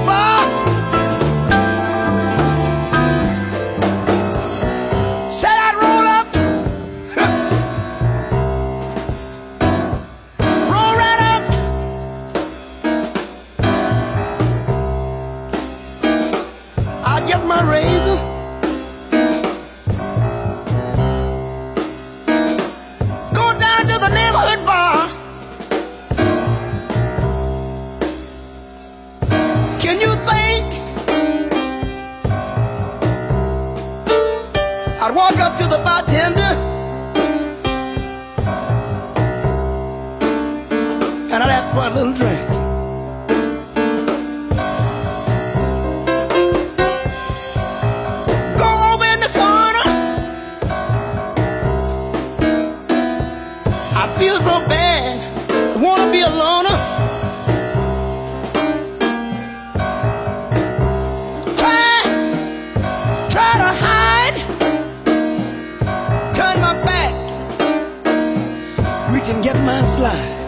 reach 69.23 69.33
and 69.33 69.43
get 69.43 69.55
my 69.65 69.83
slide. 69.83 70.42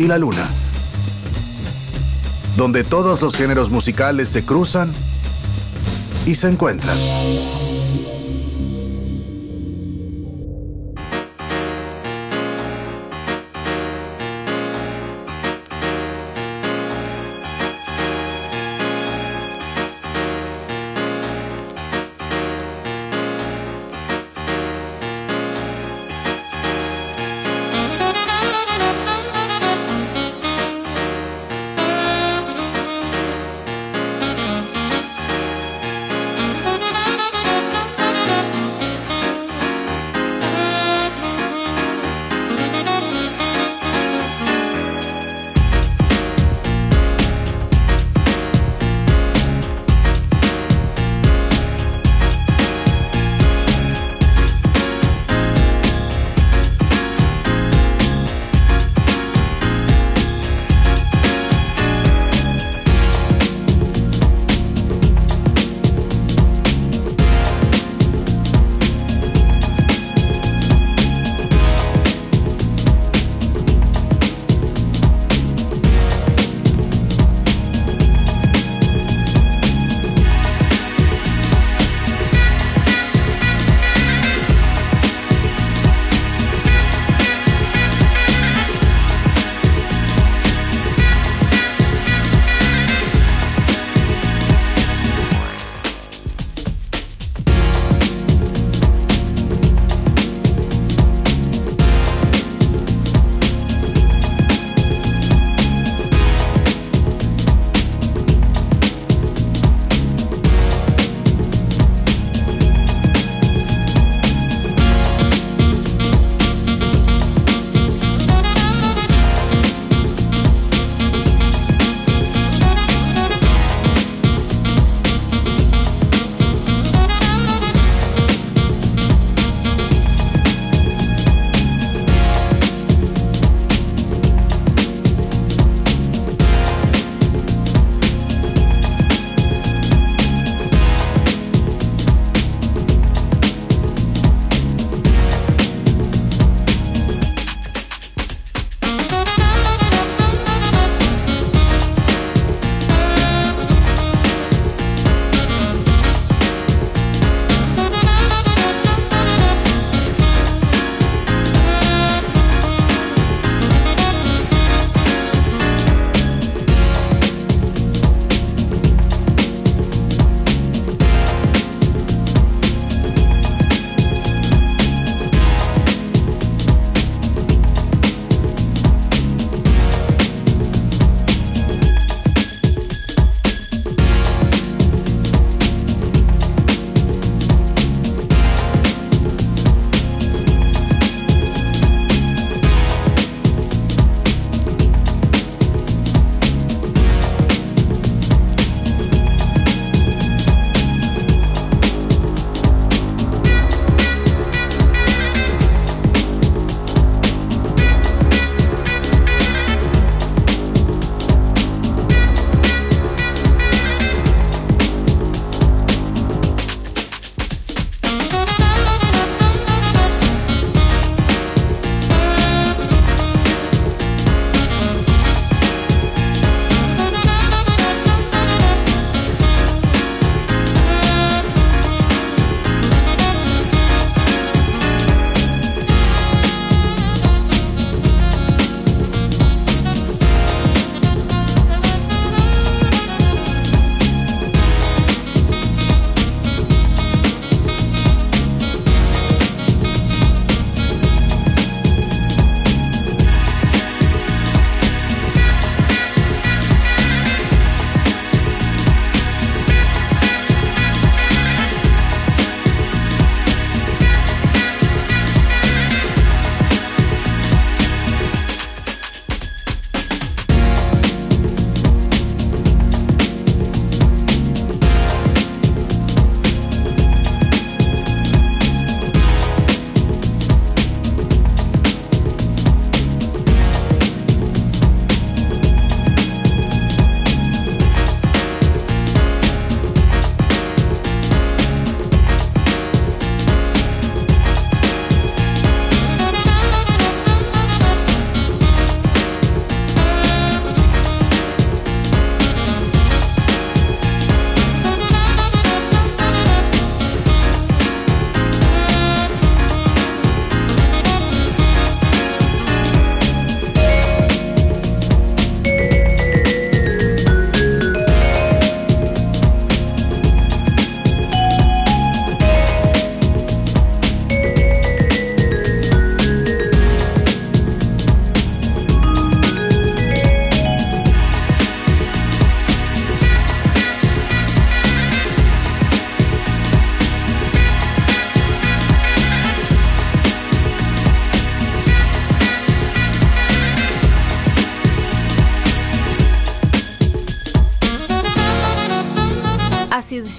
y 0.00 0.06
la 0.06 0.16
luna, 0.16 0.48
donde 2.56 2.84
todos 2.84 3.20
los 3.20 3.36
géneros 3.36 3.68
musicales 3.68 4.30
se 4.30 4.44
cruzan 4.46 4.92
y 6.24 6.36
se 6.36 6.48
encuentran. 6.48 6.96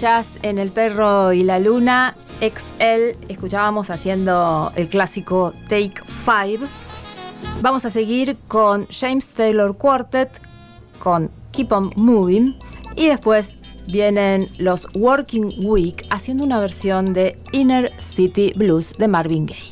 En 0.04 0.58
El 0.58 0.72
Perro 0.72 1.32
y 1.32 1.44
la 1.44 1.60
Luna. 1.60 2.16
XL, 2.40 3.24
escuchábamos 3.30 3.92
haciendo 3.92 4.72
el 4.76 4.88
clásico 4.88 5.54
Take 5.70 6.02
5. 6.26 6.66
Vamos 7.62 7.86
a 7.86 7.92
seguir 7.92 8.36
con 8.48 8.88
James 8.88 9.32
Taylor 9.36 9.78
Quartet, 9.78 10.42
con 10.98 11.30
Keep 11.52 11.72
On 11.72 11.94
Moving. 11.98 12.56
Y 12.96 13.10
después 13.10 13.58
vienen 13.92 14.48
los 14.58 14.88
Working 14.96 15.68
Week 15.68 16.04
haciendo 16.10 16.46
una 16.46 16.60
versión 16.60 17.14
de 17.14 17.38
Inner 17.52 17.92
City 18.02 18.54
Blues 18.56 18.96
de 18.98 19.08
Marvin 19.08 19.46
Gaye. 19.46 19.71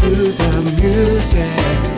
to 0.00 0.32
the 0.32 0.62
music. 0.80 1.89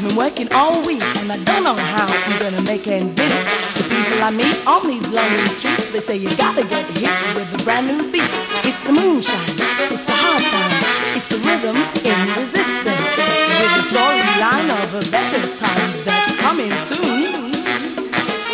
I've 0.00 0.08
been 0.08 0.16
working 0.16 0.48
all 0.56 0.72
week, 0.88 1.04
and 1.20 1.28
I 1.28 1.36
don't 1.44 1.60
know 1.62 1.76
how 1.76 2.08
I'm 2.08 2.38
gonna 2.40 2.64
make 2.64 2.88
ends 2.88 3.12
meet. 3.20 3.28
The 3.76 3.84
people 3.84 4.16
I 4.24 4.32
meet 4.32 4.56
on 4.64 4.88
these 4.88 5.04
London 5.12 5.44
streets, 5.52 5.92
they 5.92 6.00
say 6.00 6.16
you 6.16 6.32
gotta 6.40 6.64
get 6.64 6.88
hit 6.96 7.12
with 7.36 7.52
a 7.52 7.60
brand 7.68 7.84
new 7.84 8.08
beat. 8.08 8.24
It's 8.64 8.88
a 8.88 8.96
moonshine, 8.96 9.44
it's 9.92 10.08
a 10.08 10.16
hard 10.16 10.40
time, 10.40 10.72
it's 11.20 11.28
a 11.36 11.38
rhythm 11.44 11.76
in 12.00 12.16
resistance, 12.32 13.12
with 13.60 13.76
a 13.76 13.84
storyline 13.92 14.72
of 14.72 14.88
a 14.96 15.04
better 15.12 15.44
time 15.52 15.92
that's 16.08 16.32
coming 16.40 16.72
soon. 16.80 17.52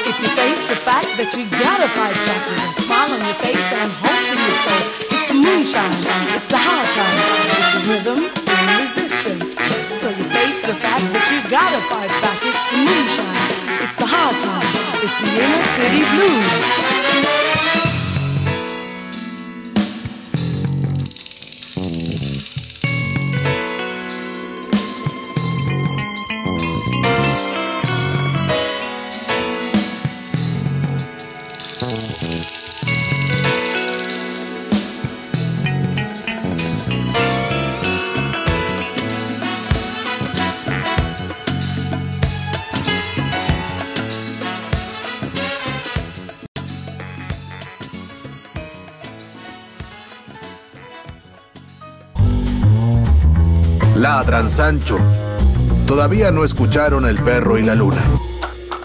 If 0.02 0.18
you 0.18 0.28
face 0.34 0.66
the 0.66 0.82
fact 0.82 1.14
that 1.14 1.30
you 1.38 1.46
gotta 1.62 1.86
fight 1.94 2.18
back 2.26 2.42
with 2.50 2.58
a 2.58 2.82
smile 2.82 3.06
on 3.06 3.22
your 3.22 3.38
face 3.38 3.70
and 3.70 3.94
hope 4.02 4.26
in 4.34 4.38
your 4.42 4.58
soul, 4.66 4.82
it's 5.14 5.30
a 5.30 5.36
moonshine, 5.38 5.94
it's 6.34 6.50
a 6.50 6.58
hard 6.58 6.90
time, 6.90 7.18
it's 7.54 7.72
a 7.78 7.80
rhythm 7.86 8.18
in 8.34 8.34
resistance. 8.34 8.85
The 10.66 10.74
fact 10.74 11.04
that 11.14 11.30
you 11.30 11.48
gotta 11.48 11.78
fight 11.86 12.10
back. 12.20 12.42
It's 12.42 12.70
the 12.70 12.78
moonshine, 12.82 13.86
it's 13.86 13.96
the 14.02 14.06
hard 14.06 14.34
time, 14.42 14.66
it's 14.98 15.14
the 15.22 15.30
inner 15.38 15.62
city 15.78 16.02
blues. 16.10 17.35
Ladran 54.26 54.50
Sancho. 54.50 54.98
Todavía 55.86 56.32
no 56.32 56.44
escucharon 56.44 57.06
El 57.06 57.16
perro 57.16 57.58
y 57.58 57.62
la 57.62 57.76
luna. 57.76 58.02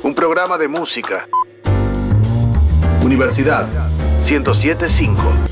Un 0.04 0.14
programa 0.14 0.56
de 0.60 0.68
música. 0.68 1.28
Universidad 3.02 3.66
1075. 4.24 5.51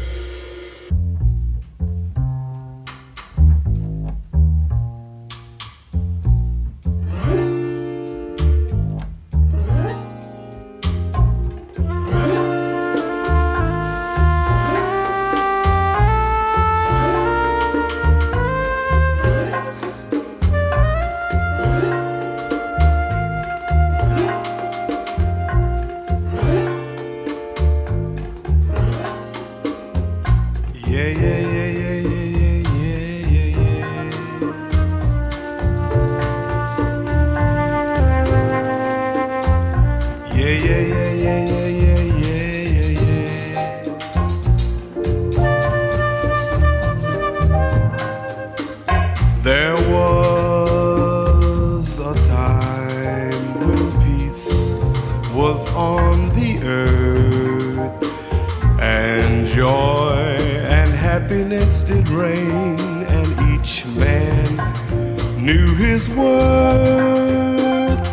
There 49.41 49.73
was 49.89 51.97
a 51.97 52.13
time 52.27 53.59
when 53.61 53.89
peace 54.03 54.75
was 55.33 55.65
on 55.73 56.27
the 56.35 56.59
earth 56.61 58.03
and 58.81 59.47
joy 59.47 60.35
and 60.67 60.93
happiness 60.93 61.83
did 61.83 62.09
reign, 62.09 63.05
and 63.07 63.39
each 63.53 63.85
man 63.85 64.57
knew 65.41 65.73
his 65.75 66.09
worth. 66.09 68.05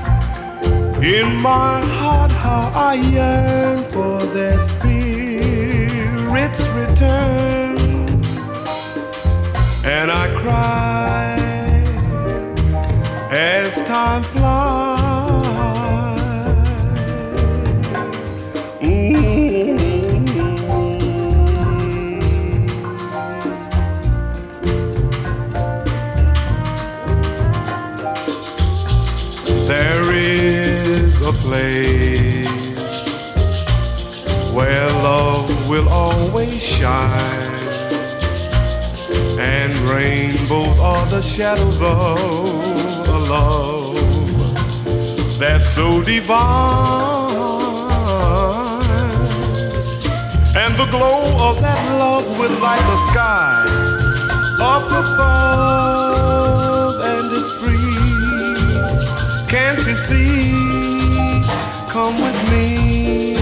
In 1.02 1.42
my 1.42 1.84
heart, 1.84 2.30
how 2.30 2.70
I 2.72 2.94
yearn 2.94 3.82
for 3.90 4.20
their 4.36 4.60
spirit's 4.68 6.62
return, 6.68 7.76
and 9.84 10.10
I 10.10 10.28
cry 10.40 11.15
time 13.96 14.22
flies. 14.24 15.06
There 29.66 30.14
is 30.14 31.16
a 31.22 31.32
place 31.32 32.48
where 34.52 34.88
love 35.08 35.48
will 35.70 35.88
always 35.88 36.62
shine, 36.62 37.54
and 39.38 39.72
rainbows 39.88 40.78
are 40.80 41.06
the 41.06 41.22
shadows 41.22 41.80
of 41.80 42.95
love 43.28 43.96
that's 45.38 45.68
so 45.74 46.02
divine. 46.02 46.36
And 50.56 50.74
the 50.76 50.86
glow 50.90 51.36
of 51.48 51.60
that 51.60 51.98
love 51.98 52.26
will 52.38 52.58
light 52.60 52.80
the 52.80 52.96
sky 53.10 53.64
up 54.62 54.90
above 54.90 56.14
and 57.12 57.30
is 57.32 57.52
free. 57.60 57.98
Can't 59.46 59.78
you 59.86 59.94
see? 59.94 60.54
Come 61.90 62.16
with 62.16 62.38
me. 62.50 63.34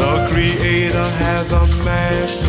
The 0.00 0.26
Creator 0.28 1.08
has 1.22 1.52
a 1.52 1.66
master 1.84 2.43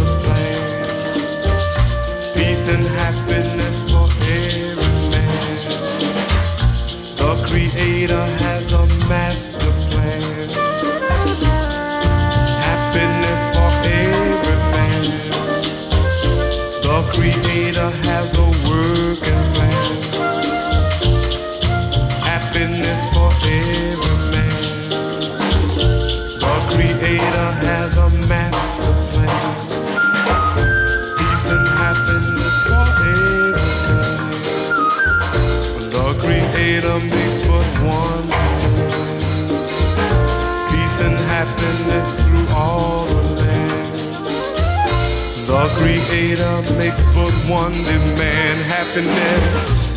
Creator 46.15 46.61
makes 46.77 47.03
but 47.13 47.33
one 47.45 47.73
demand 47.73 48.61
happiness 48.71 49.91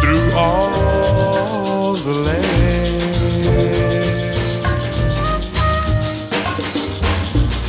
through 0.00 0.30
all 0.36 1.94
the 1.94 2.14
land. 2.28 2.62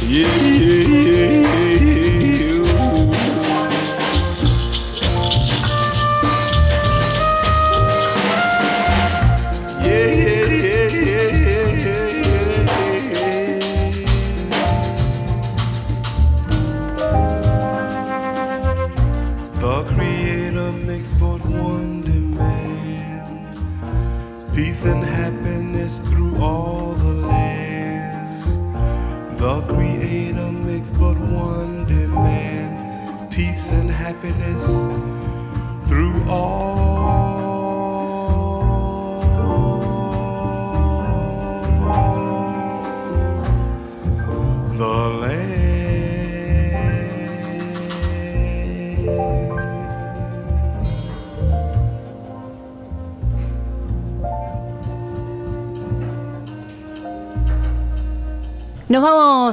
Yeah, 0.07 0.27
yeah, 0.45 1.39
yeah. 1.39 1.42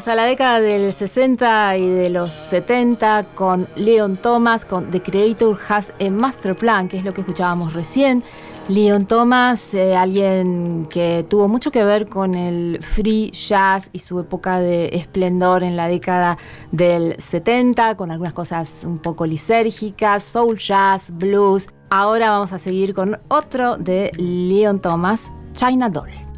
A 0.09 0.15
la 0.15 0.25
década 0.25 0.61
del 0.61 0.93
60 0.93 1.77
y 1.77 1.89
de 1.89 2.11
los 2.11 2.33
70 2.33 3.27
con 3.35 3.69
Leon 3.77 4.17
Thomas, 4.17 4.65
con 4.65 4.91
The 4.91 5.03
Creator 5.03 5.59
Has 5.69 5.93
a 6.01 6.11
Master 6.11 6.57
Plan, 6.57 6.89
que 6.89 6.97
es 6.97 7.05
lo 7.05 7.13
que 7.13 7.21
escuchábamos 7.21 7.75
recién. 7.75 8.23
Leon 8.69 9.07
Thomas, 9.07 9.75
eh, 9.75 9.97
alguien 9.97 10.87
que 10.89 11.27
tuvo 11.29 11.49
mucho 11.49 11.71
que 11.71 11.85
ver 11.85 12.09
con 12.09 12.35
el 12.35 12.79
free 12.83 13.31
jazz 13.33 13.91
y 13.93 13.99
su 13.99 14.21
época 14.21 14.61
de 14.61 14.91
esplendor 14.93 15.63
en 15.63 15.77
la 15.77 15.89
década 15.89 16.39
del 16.73 17.17
70, 17.19 17.97
con 17.97 18.11
algunas 18.11 18.33
cosas 18.33 18.83
un 18.85 18.99
poco 18.99 19.27
lisérgicas, 19.27 20.23
soul 20.23 20.57
jazz, 20.57 21.11
blues. 21.13 21.69
Ahora 21.91 22.31
vamos 22.31 22.53
a 22.53 22.59
seguir 22.59 22.95
con 22.95 23.19
otro 23.29 23.77
de 23.77 24.13
Leon 24.17 24.81
Thomas, 24.81 25.31
China 25.53 25.91
Doll. 25.91 26.30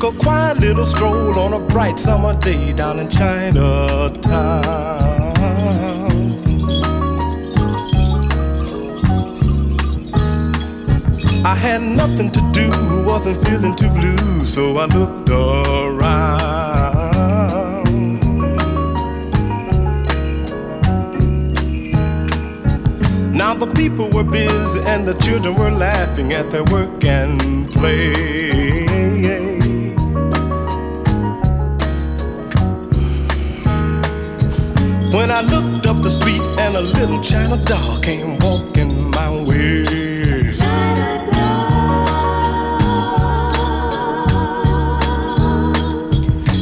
Took 0.00 0.14
a 0.14 0.18
quiet 0.18 0.58
little 0.60 0.86
stroll 0.86 1.38
on 1.38 1.52
a 1.52 1.58
bright 1.58 1.98
summer 2.00 2.34
day 2.40 2.72
down 2.72 3.00
in 3.00 3.10
Chinatown. 3.10 4.00
I 11.44 11.54
had 11.54 11.82
nothing 11.82 12.30
to 12.30 12.40
do, 12.52 12.70
wasn't 13.04 13.44
feeling 13.46 13.76
too 13.76 13.90
blue, 13.90 14.46
so 14.46 14.78
I 14.78 14.86
looked 14.86 15.28
around. 15.28 16.00
Now 23.34 23.52
the 23.52 23.70
people 23.74 24.08
were 24.08 24.24
busy 24.24 24.80
and 24.80 25.06
the 25.06 25.14
children 25.14 25.56
were 25.56 25.70
laughing 25.70 26.32
at 26.32 26.50
their 26.50 26.64
work 26.64 27.04
and 27.04 27.70
play. 27.70 28.69
When 35.12 35.32
I 35.32 35.40
looked 35.40 35.86
up 35.86 36.02
the 36.02 36.10
street 36.10 36.40
and 36.58 36.76
a 36.76 36.80
little 36.80 37.20
China 37.20 37.56
doll 37.64 37.98
came 38.00 38.38
walking 38.38 39.10
my 39.10 39.28
way. 39.42 40.52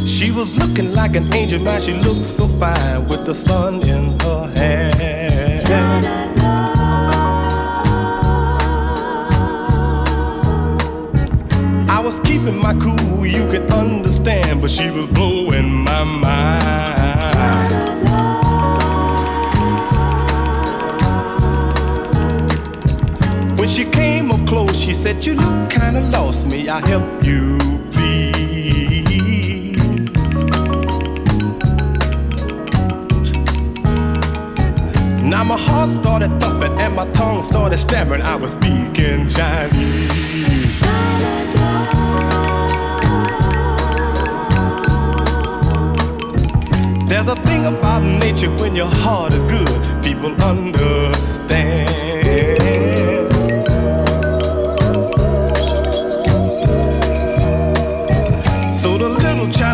She 0.07 0.33
was 0.33 0.57
looking 0.57 0.95
like 0.95 1.15
an 1.15 1.33
angel, 1.35 1.61
man. 1.61 1.81
She 1.83 1.93
looked 1.93 2.25
so 2.25 2.49
fine 2.49 3.07
with 3.07 3.27
the 3.27 3.35
sun 3.35 3.83
in 3.83 4.19
her 4.21 4.47
hair. 4.57 5.63
I 11.91 12.01
was 12.01 12.19
keeping 12.21 12.59
my 12.59 12.73
cool, 12.75 13.27
you 13.27 13.47
could 13.51 13.71
understand, 13.71 14.63
but 14.63 14.71
she 14.71 14.91
was 14.91 15.07
blowing 15.07 15.85
my 15.85 16.05
mind. 16.05 18.08
She 23.79 23.85
came 23.85 24.33
up 24.33 24.45
close, 24.49 24.77
she 24.77 24.93
said, 24.93 25.25
You 25.25 25.35
look 25.35 25.71
kinda 25.71 26.01
lost. 26.01 26.47
May 26.47 26.69
I 26.69 26.85
help 26.85 27.25
you, 27.25 27.59
please? 27.93 29.77
Now 35.23 35.45
my 35.45 35.57
heart 35.57 35.91
started 35.91 36.31
thumping 36.41 36.73
and 36.81 36.97
my 36.97 37.07
tongue 37.13 37.45
started 37.45 37.79
stammering. 37.79 38.23
I 38.23 38.35
was 38.35 38.51
speaking 38.51 39.29
Chinese. 39.29 40.81
There's 47.09 47.29
a 47.29 47.37
thing 47.47 47.67
about 47.67 48.03
nature 48.03 48.51
when 48.57 48.75
your 48.75 48.93
heart 49.03 49.33
is 49.35 49.45
good, 49.45 50.03
people 50.03 50.33
understand. 50.43 51.88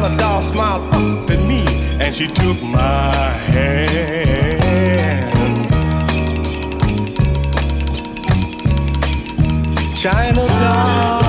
China 0.05 0.19
doll 0.19 0.43
smiled 0.43 0.83
up 0.93 1.31
at 1.31 1.41
me 1.49 1.65
and 1.99 2.15
she 2.15 2.27
took 2.27 2.61
my 2.63 3.11
hand. 3.49 4.61
China 9.97 10.47
doll. 10.47 11.24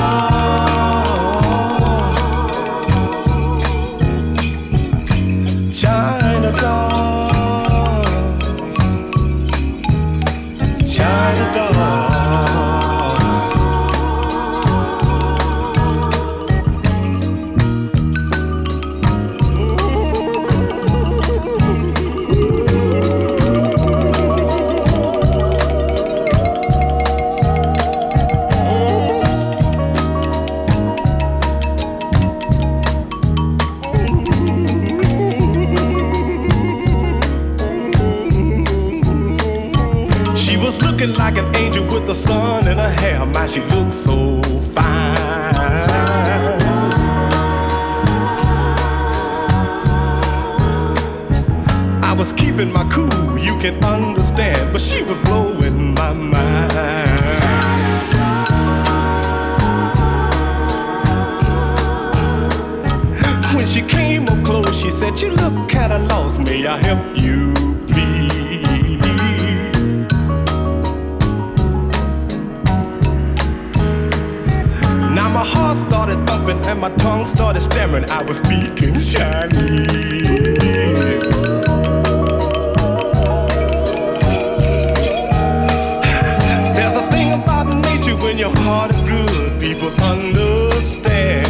She 43.48 43.62
looked 43.62 43.94
so 43.94 44.42
fine. 44.74 45.16
I 52.04 52.14
was 52.18 52.34
keeping 52.34 52.74
my 52.74 52.84
cool, 52.92 53.38
you 53.38 53.58
can 53.60 53.82
understand, 53.84 54.74
but 54.74 54.82
she 54.82 55.04
was 55.04 55.18
blowing 55.20 55.94
my 55.94 56.12
mind. 56.12 57.16
When 63.56 63.68
she 63.68 63.82
came 63.84 64.28
up 64.28 64.44
close, 64.44 64.76
she 64.78 64.90
said, 64.90 65.22
You 65.22 65.30
look 65.32 65.70
kinda 65.70 66.00
lost. 66.00 66.42
May 66.42 66.66
I 66.68 66.78
help 66.82 67.18
you, 67.18 67.25
and 76.76 76.82
my 76.82 76.92
tongue 76.98 77.26
started 77.26 77.62
stammering. 77.62 78.10
I 78.12 78.22
was 78.24 78.38
speaking 78.38 79.00
Chinese. 79.00 79.88
There's 86.76 86.96
a 87.02 87.06
thing 87.12 87.32
about 87.34 87.68
nature 87.88 88.18
when 88.18 88.38
your 88.38 88.54
heart 88.58 88.92
is 88.92 89.02
good, 89.02 89.62
people 89.62 89.90
understand. 90.02 91.48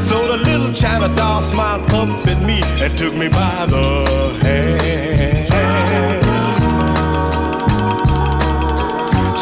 So 0.00 0.16
the 0.28 0.38
little 0.38 0.72
China 0.72 1.14
doll 1.16 1.42
smiled 1.42 1.90
up 1.92 2.26
at 2.28 2.42
me 2.46 2.62
and 2.82 2.96
took 2.96 3.14
me 3.14 3.28
by 3.28 3.66
the 3.66 4.38
hand. 4.42 5.13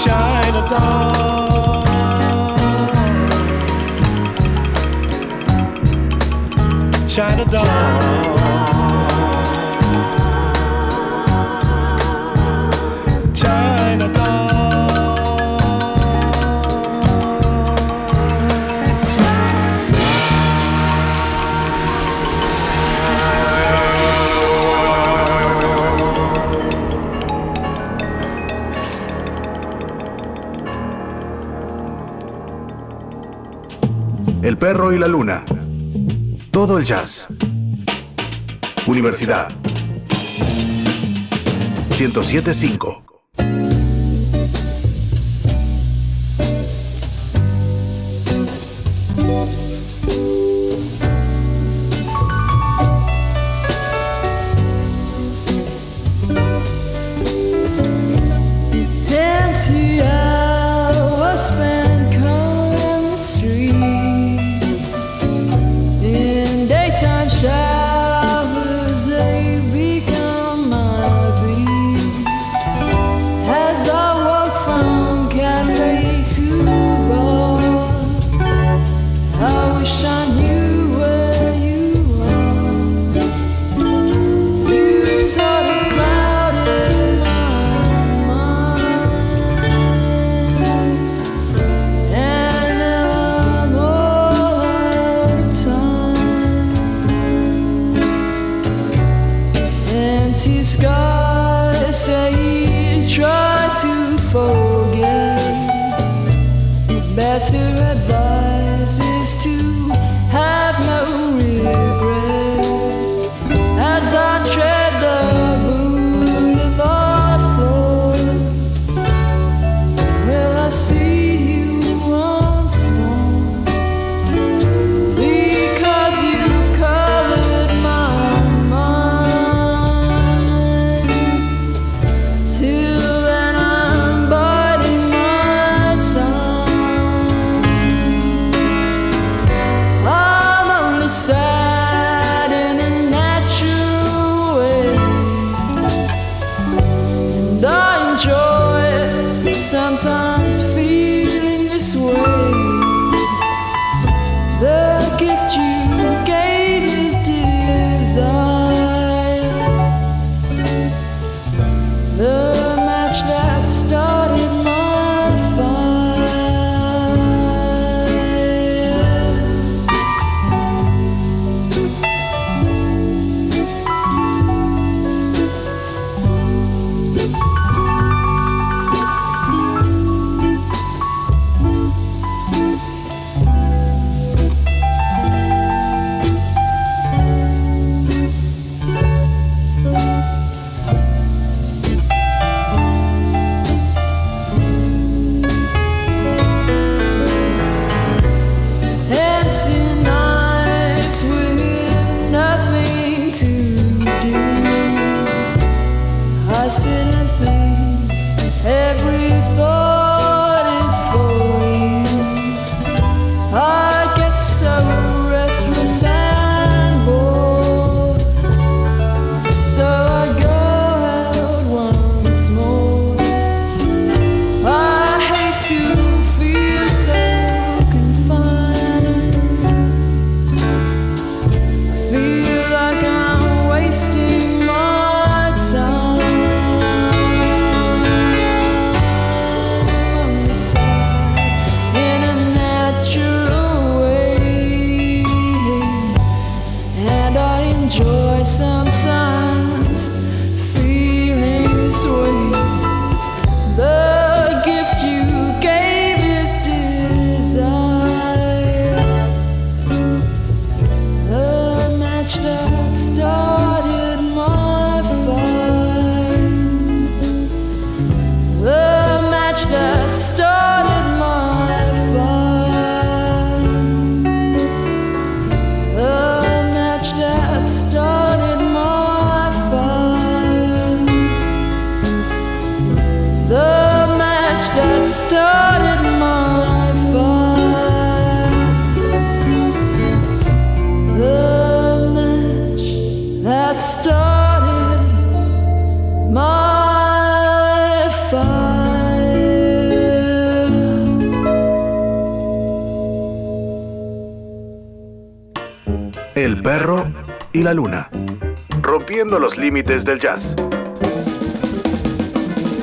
shine 0.05 0.69
doll. 0.69 1.85
dawn. 7.07 7.09
Shine 7.09 7.47
dawn. 7.49 8.32
perro 34.63 34.93
y 34.93 34.99
la 35.01 35.09
luna. 35.09 35.45
Todo 36.53 36.79
el 36.79 36.85
jazz. 36.85 37.27
Universidad 38.87 39.49
1075. 41.99 43.02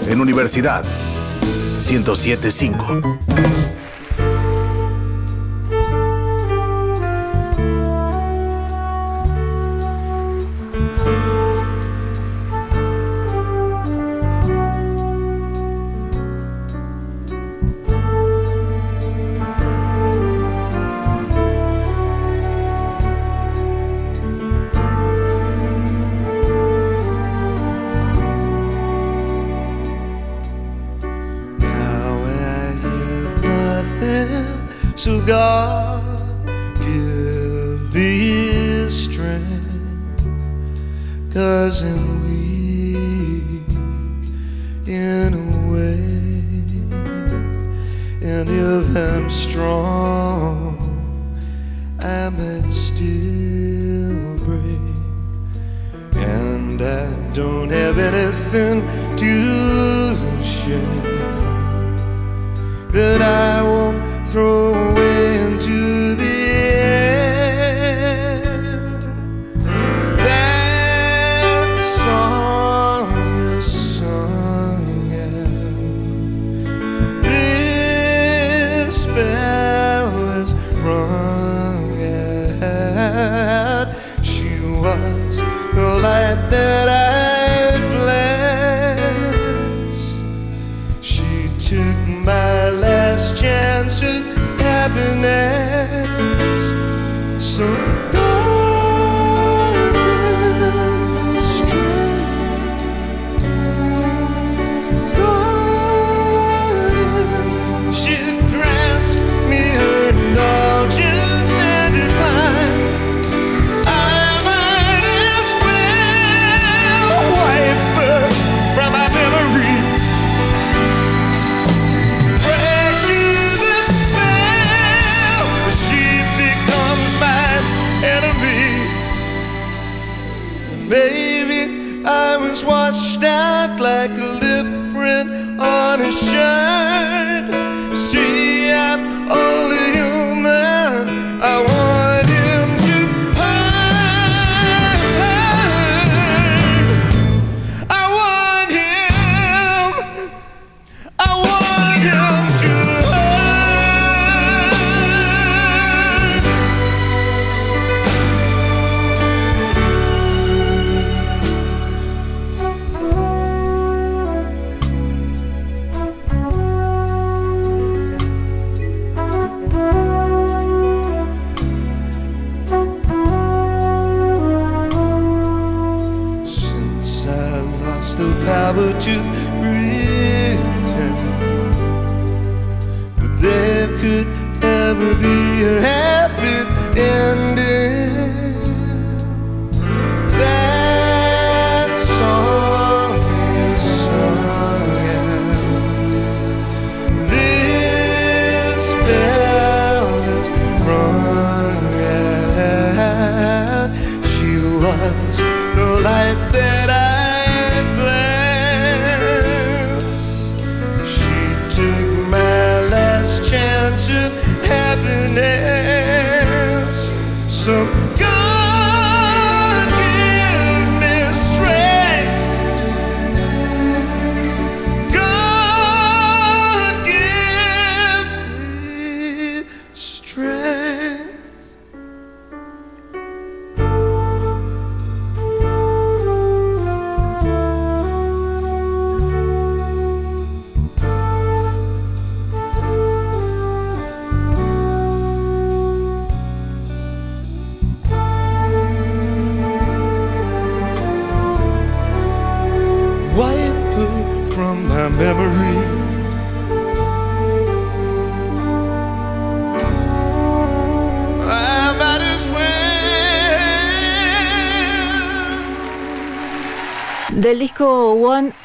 En 0.08 0.22
Universidad 0.22 0.84
1075. 1.80 3.19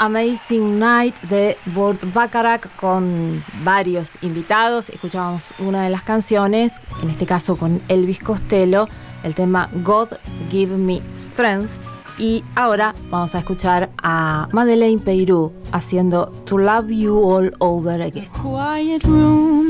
Amazing 0.04 0.78
Night 0.78 1.14
de 1.30 1.56
Burt 1.74 1.98
Bacharach 2.12 2.68
con 2.76 3.42
varios 3.62 4.18
invitados. 4.20 4.90
Escuchábamos 4.90 5.54
una 5.58 5.82
de 5.82 5.88
las 5.88 6.02
canciones, 6.02 6.74
en 7.02 7.08
este 7.08 7.24
caso 7.24 7.56
con 7.56 7.80
Elvis 7.88 8.18
Costello, 8.18 8.86
el 9.22 9.34
tema 9.34 9.70
God 9.82 10.08
Give 10.50 10.76
Me 10.76 11.00
Strength. 11.18 11.70
Y 12.18 12.44
ahora 12.54 12.94
vamos 13.08 13.34
a 13.34 13.38
escuchar 13.38 13.88
a 14.02 14.46
Madeleine 14.52 15.00
Peyrou 15.00 15.54
haciendo 15.72 16.26
To 16.44 16.58
Love 16.58 16.90
You 16.90 17.26
All 17.26 17.54
Over 17.60 18.02
Again. 18.02 18.28
Quiet 18.42 19.04
room 19.04 19.68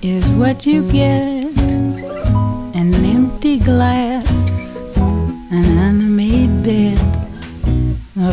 is 0.00 0.26
what 0.30 0.66
you 0.66 0.82
get, 0.90 1.46
an 2.74 2.92
empty 3.04 3.60
glass. 3.60 4.11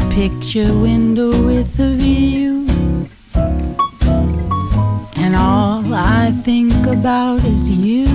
Picture 0.10 0.74
window 0.74 1.30
with 1.46 1.80
a 1.80 1.96
view. 1.96 2.68
And 5.16 5.36
all 5.36 5.94
I 5.94 6.32
think 6.44 6.86
about 6.88 7.44
is 7.46 7.70
you. 7.70 8.08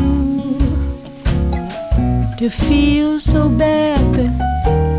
To 2.39 2.49
feel 2.49 3.21
so 3.21 3.49
bad, 3.49 4.15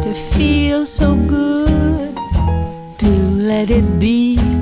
to 0.04 0.14
feel 0.14 0.86
so 0.86 1.16
good, 1.16 2.16
to 3.00 3.10
let 3.52 3.70
it 3.70 4.00
be 4.00 4.55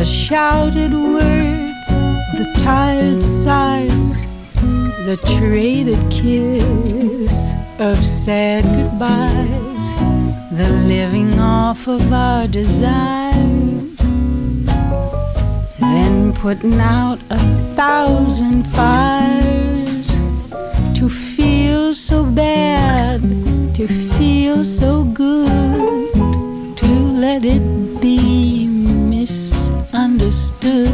The 0.00 0.06
shouted 0.06 0.94
words, 0.94 1.88
the 2.38 2.50
tired 2.62 3.22
sighs, 3.22 4.18
the 5.04 5.18
traded 5.36 6.00
kiss 6.10 7.52
of 7.78 8.02
sad 8.02 8.64
goodbyes, 8.64 9.84
the 10.56 10.70
living 10.86 11.38
off 11.38 11.86
of 11.86 12.14
our 12.14 12.48
desires, 12.48 13.98
then 15.78 16.32
putting 16.32 16.80
out 16.80 17.18
a 17.28 17.38
thousand 17.76 18.64
fires 18.68 20.08
to 20.98 21.10
feel 21.10 21.92
so 21.92 22.24
bad, 22.24 23.20
to 23.74 23.86
feel 24.16 24.64
so 24.64 25.04
good, 25.04 26.14
to 26.78 26.88
let 27.20 27.44
it 27.44 28.00
be 28.00 28.69
misunderstood. 30.20 30.90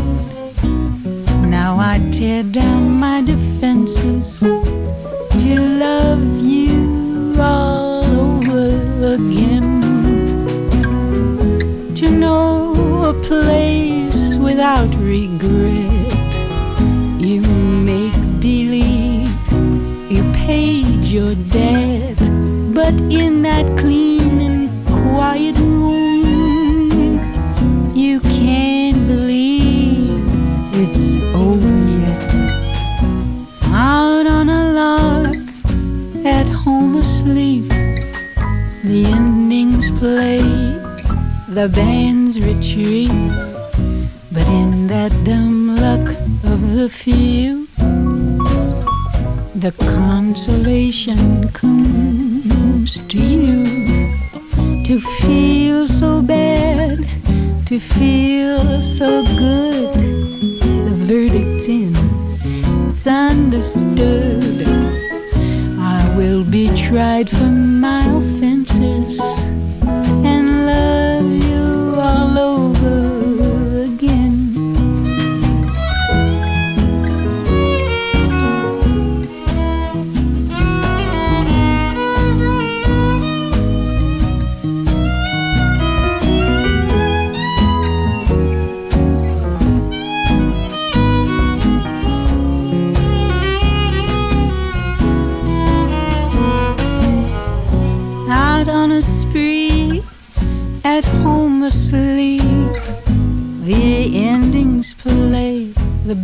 Now 1.48 1.78
I 1.78 1.98
tear 2.12 2.43
down 2.43 2.90
my 2.93 3.23
defenses 3.23 4.40
to 4.40 5.61
love 5.78 6.23
you 6.43 7.35
all 7.39 8.05
over 8.05 9.15
again. 9.15 9.82
To 11.94 12.11
know 12.11 13.11
a 13.11 13.15
place 13.24 14.36
without 14.36 14.94
regret. 14.97 16.35
You 17.20 17.40
make 17.40 18.15
believe 18.40 19.28
you 20.11 20.23
paid 20.35 21.05
your 21.05 21.35
debt, 21.51 22.19
but 22.74 22.94
in 23.11 23.43
that 23.43 23.78
the 41.57 41.70
bands 41.70 42.39
retreat. 42.39 43.09
But 44.31 44.47
in 44.47 44.89
that 44.89 45.11
dumb 45.24 45.74
luck 45.74 46.07
of 46.45 46.74
the 46.74 46.87
few, 46.87 47.66
the 49.65 49.73
consolation 49.78 51.49
comes 51.53 52.99
to 53.09 53.19
you 53.19 53.65
to 54.85 55.01
feel 55.20 55.89
so 55.89 56.20
bad, 56.20 56.99
to 57.65 57.81
feel 57.81 58.83
so 58.83 59.24
good. 59.39 59.95
The 59.95 60.95
verdict's 61.09 61.69
in, 61.69 61.95
it's 62.91 63.07
understood. 63.07 64.62
I 65.78 66.15
will 66.19 66.45
be 66.45 66.69
tried 66.77 67.31
for 67.31 67.51
my 67.85 68.05
offenses 68.15 69.35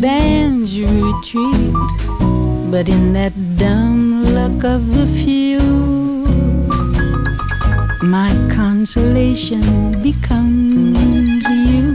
bands 0.02 0.76
retreat. 0.76 1.90
But 2.72 2.88
in 2.88 3.12
that 3.12 3.32
dumb 3.56 4.24
luck 4.34 4.64
of 4.64 4.82
the 4.96 5.06
few, 5.06 5.60
my 8.02 8.30
consolation 8.50 9.62
becomes 10.02 10.98
you. 11.70 11.86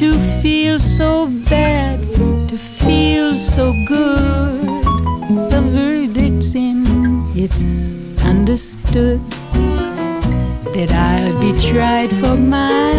To 0.00 0.08
feel 0.42 0.78
so 0.78 1.28
bad, 1.48 1.98
to 2.50 2.58
feel 2.58 3.32
so 3.32 3.72
good. 3.88 4.84
The 5.52 5.62
verdict's 5.72 6.54
in, 6.54 6.84
it's 7.34 7.94
understood 8.22 9.22
that 10.74 10.90
I'll 10.92 11.40
be 11.40 11.58
tried 11.70 12.10
for 12.20 12.36
my 12.36 12.98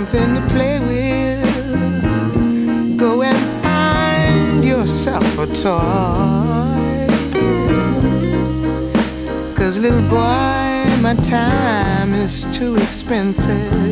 Something 0.00 0.34
to 0.34 0.40
play 0.54 0.78
with, 0.80 1.44
go 2.96 3.20
and 3.20 3.36
find 3.62 4.64
yourself 4.64 5.22
a 5.38 5.46
toy. 5.46 7.06
Cause 9.54 9.76
little 9.76 10.00
boy, 10.08 10.86
my 11.02 11.14
time 11.28 12.14
is 12.14 12.46
too 12.56 12.76
expensive. 12.76 13.89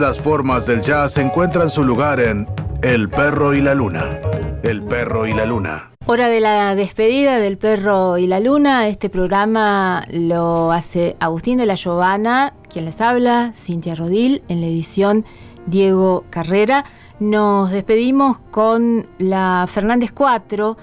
Las 0.00 0.18
formas 0.18 0.64
del 0.64 0.80
jazz 0.80 1.18
encuentran 1.18 1.68
su 1.68 1.84
lugar 1.84 2.20
en 2.20 2.48
El 2.80 3.10
perro 3.10 3.52
y 3.52 3.60
la 3.60 3.74
luna. 3.74 4.18
El 4.62 4.82
perro 4.82 5.26
y 5.26 5.34
la 5.34 5.44
luna. 5.44 5.90
Hora 6.06 6.30
de 6.30 6.40
la 6.40 6.74
despedida 6.74 7.36
del 7.36 7.58
perro 7.58 8.16
y 8.16 8.26
la 8.26 8.40
luna. 8.40 8.88
Este 8.88 9.10
programa 9.10 10.06
lo 10.10 10.72
hace 10.72 11.16
Agustín 11.20 11.58
de 11.58 11.66
la 11.66 11.74
Giovanna, 11.74 12.54
quien 12.70 12.86
les 12.86 13.02
habla, 13.02 13.52
Cintia 13.52 13.94
Rodil, 13.94 14.42
en 14.48 14.62
la 14.62 14.68
edición 14.68 15.26
Diego 15.66 16.24
Carrera. 16.30 16.86
Nos 17.18 17.70
despedimos 17.70 18.38
con 18.50 19.06
la 19.18 19.66
Fernández 19.68 20.12
4, 20.12 20.78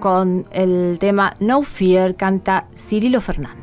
con 0.00 0.46
el 0.50 0.96
tema 0.98 1.34
No 1.40 1.62
Fear, 1.62 2.16
canta 2.16 2.68
Cirilo 2.74 3.20
Fernández. 3.20 3.61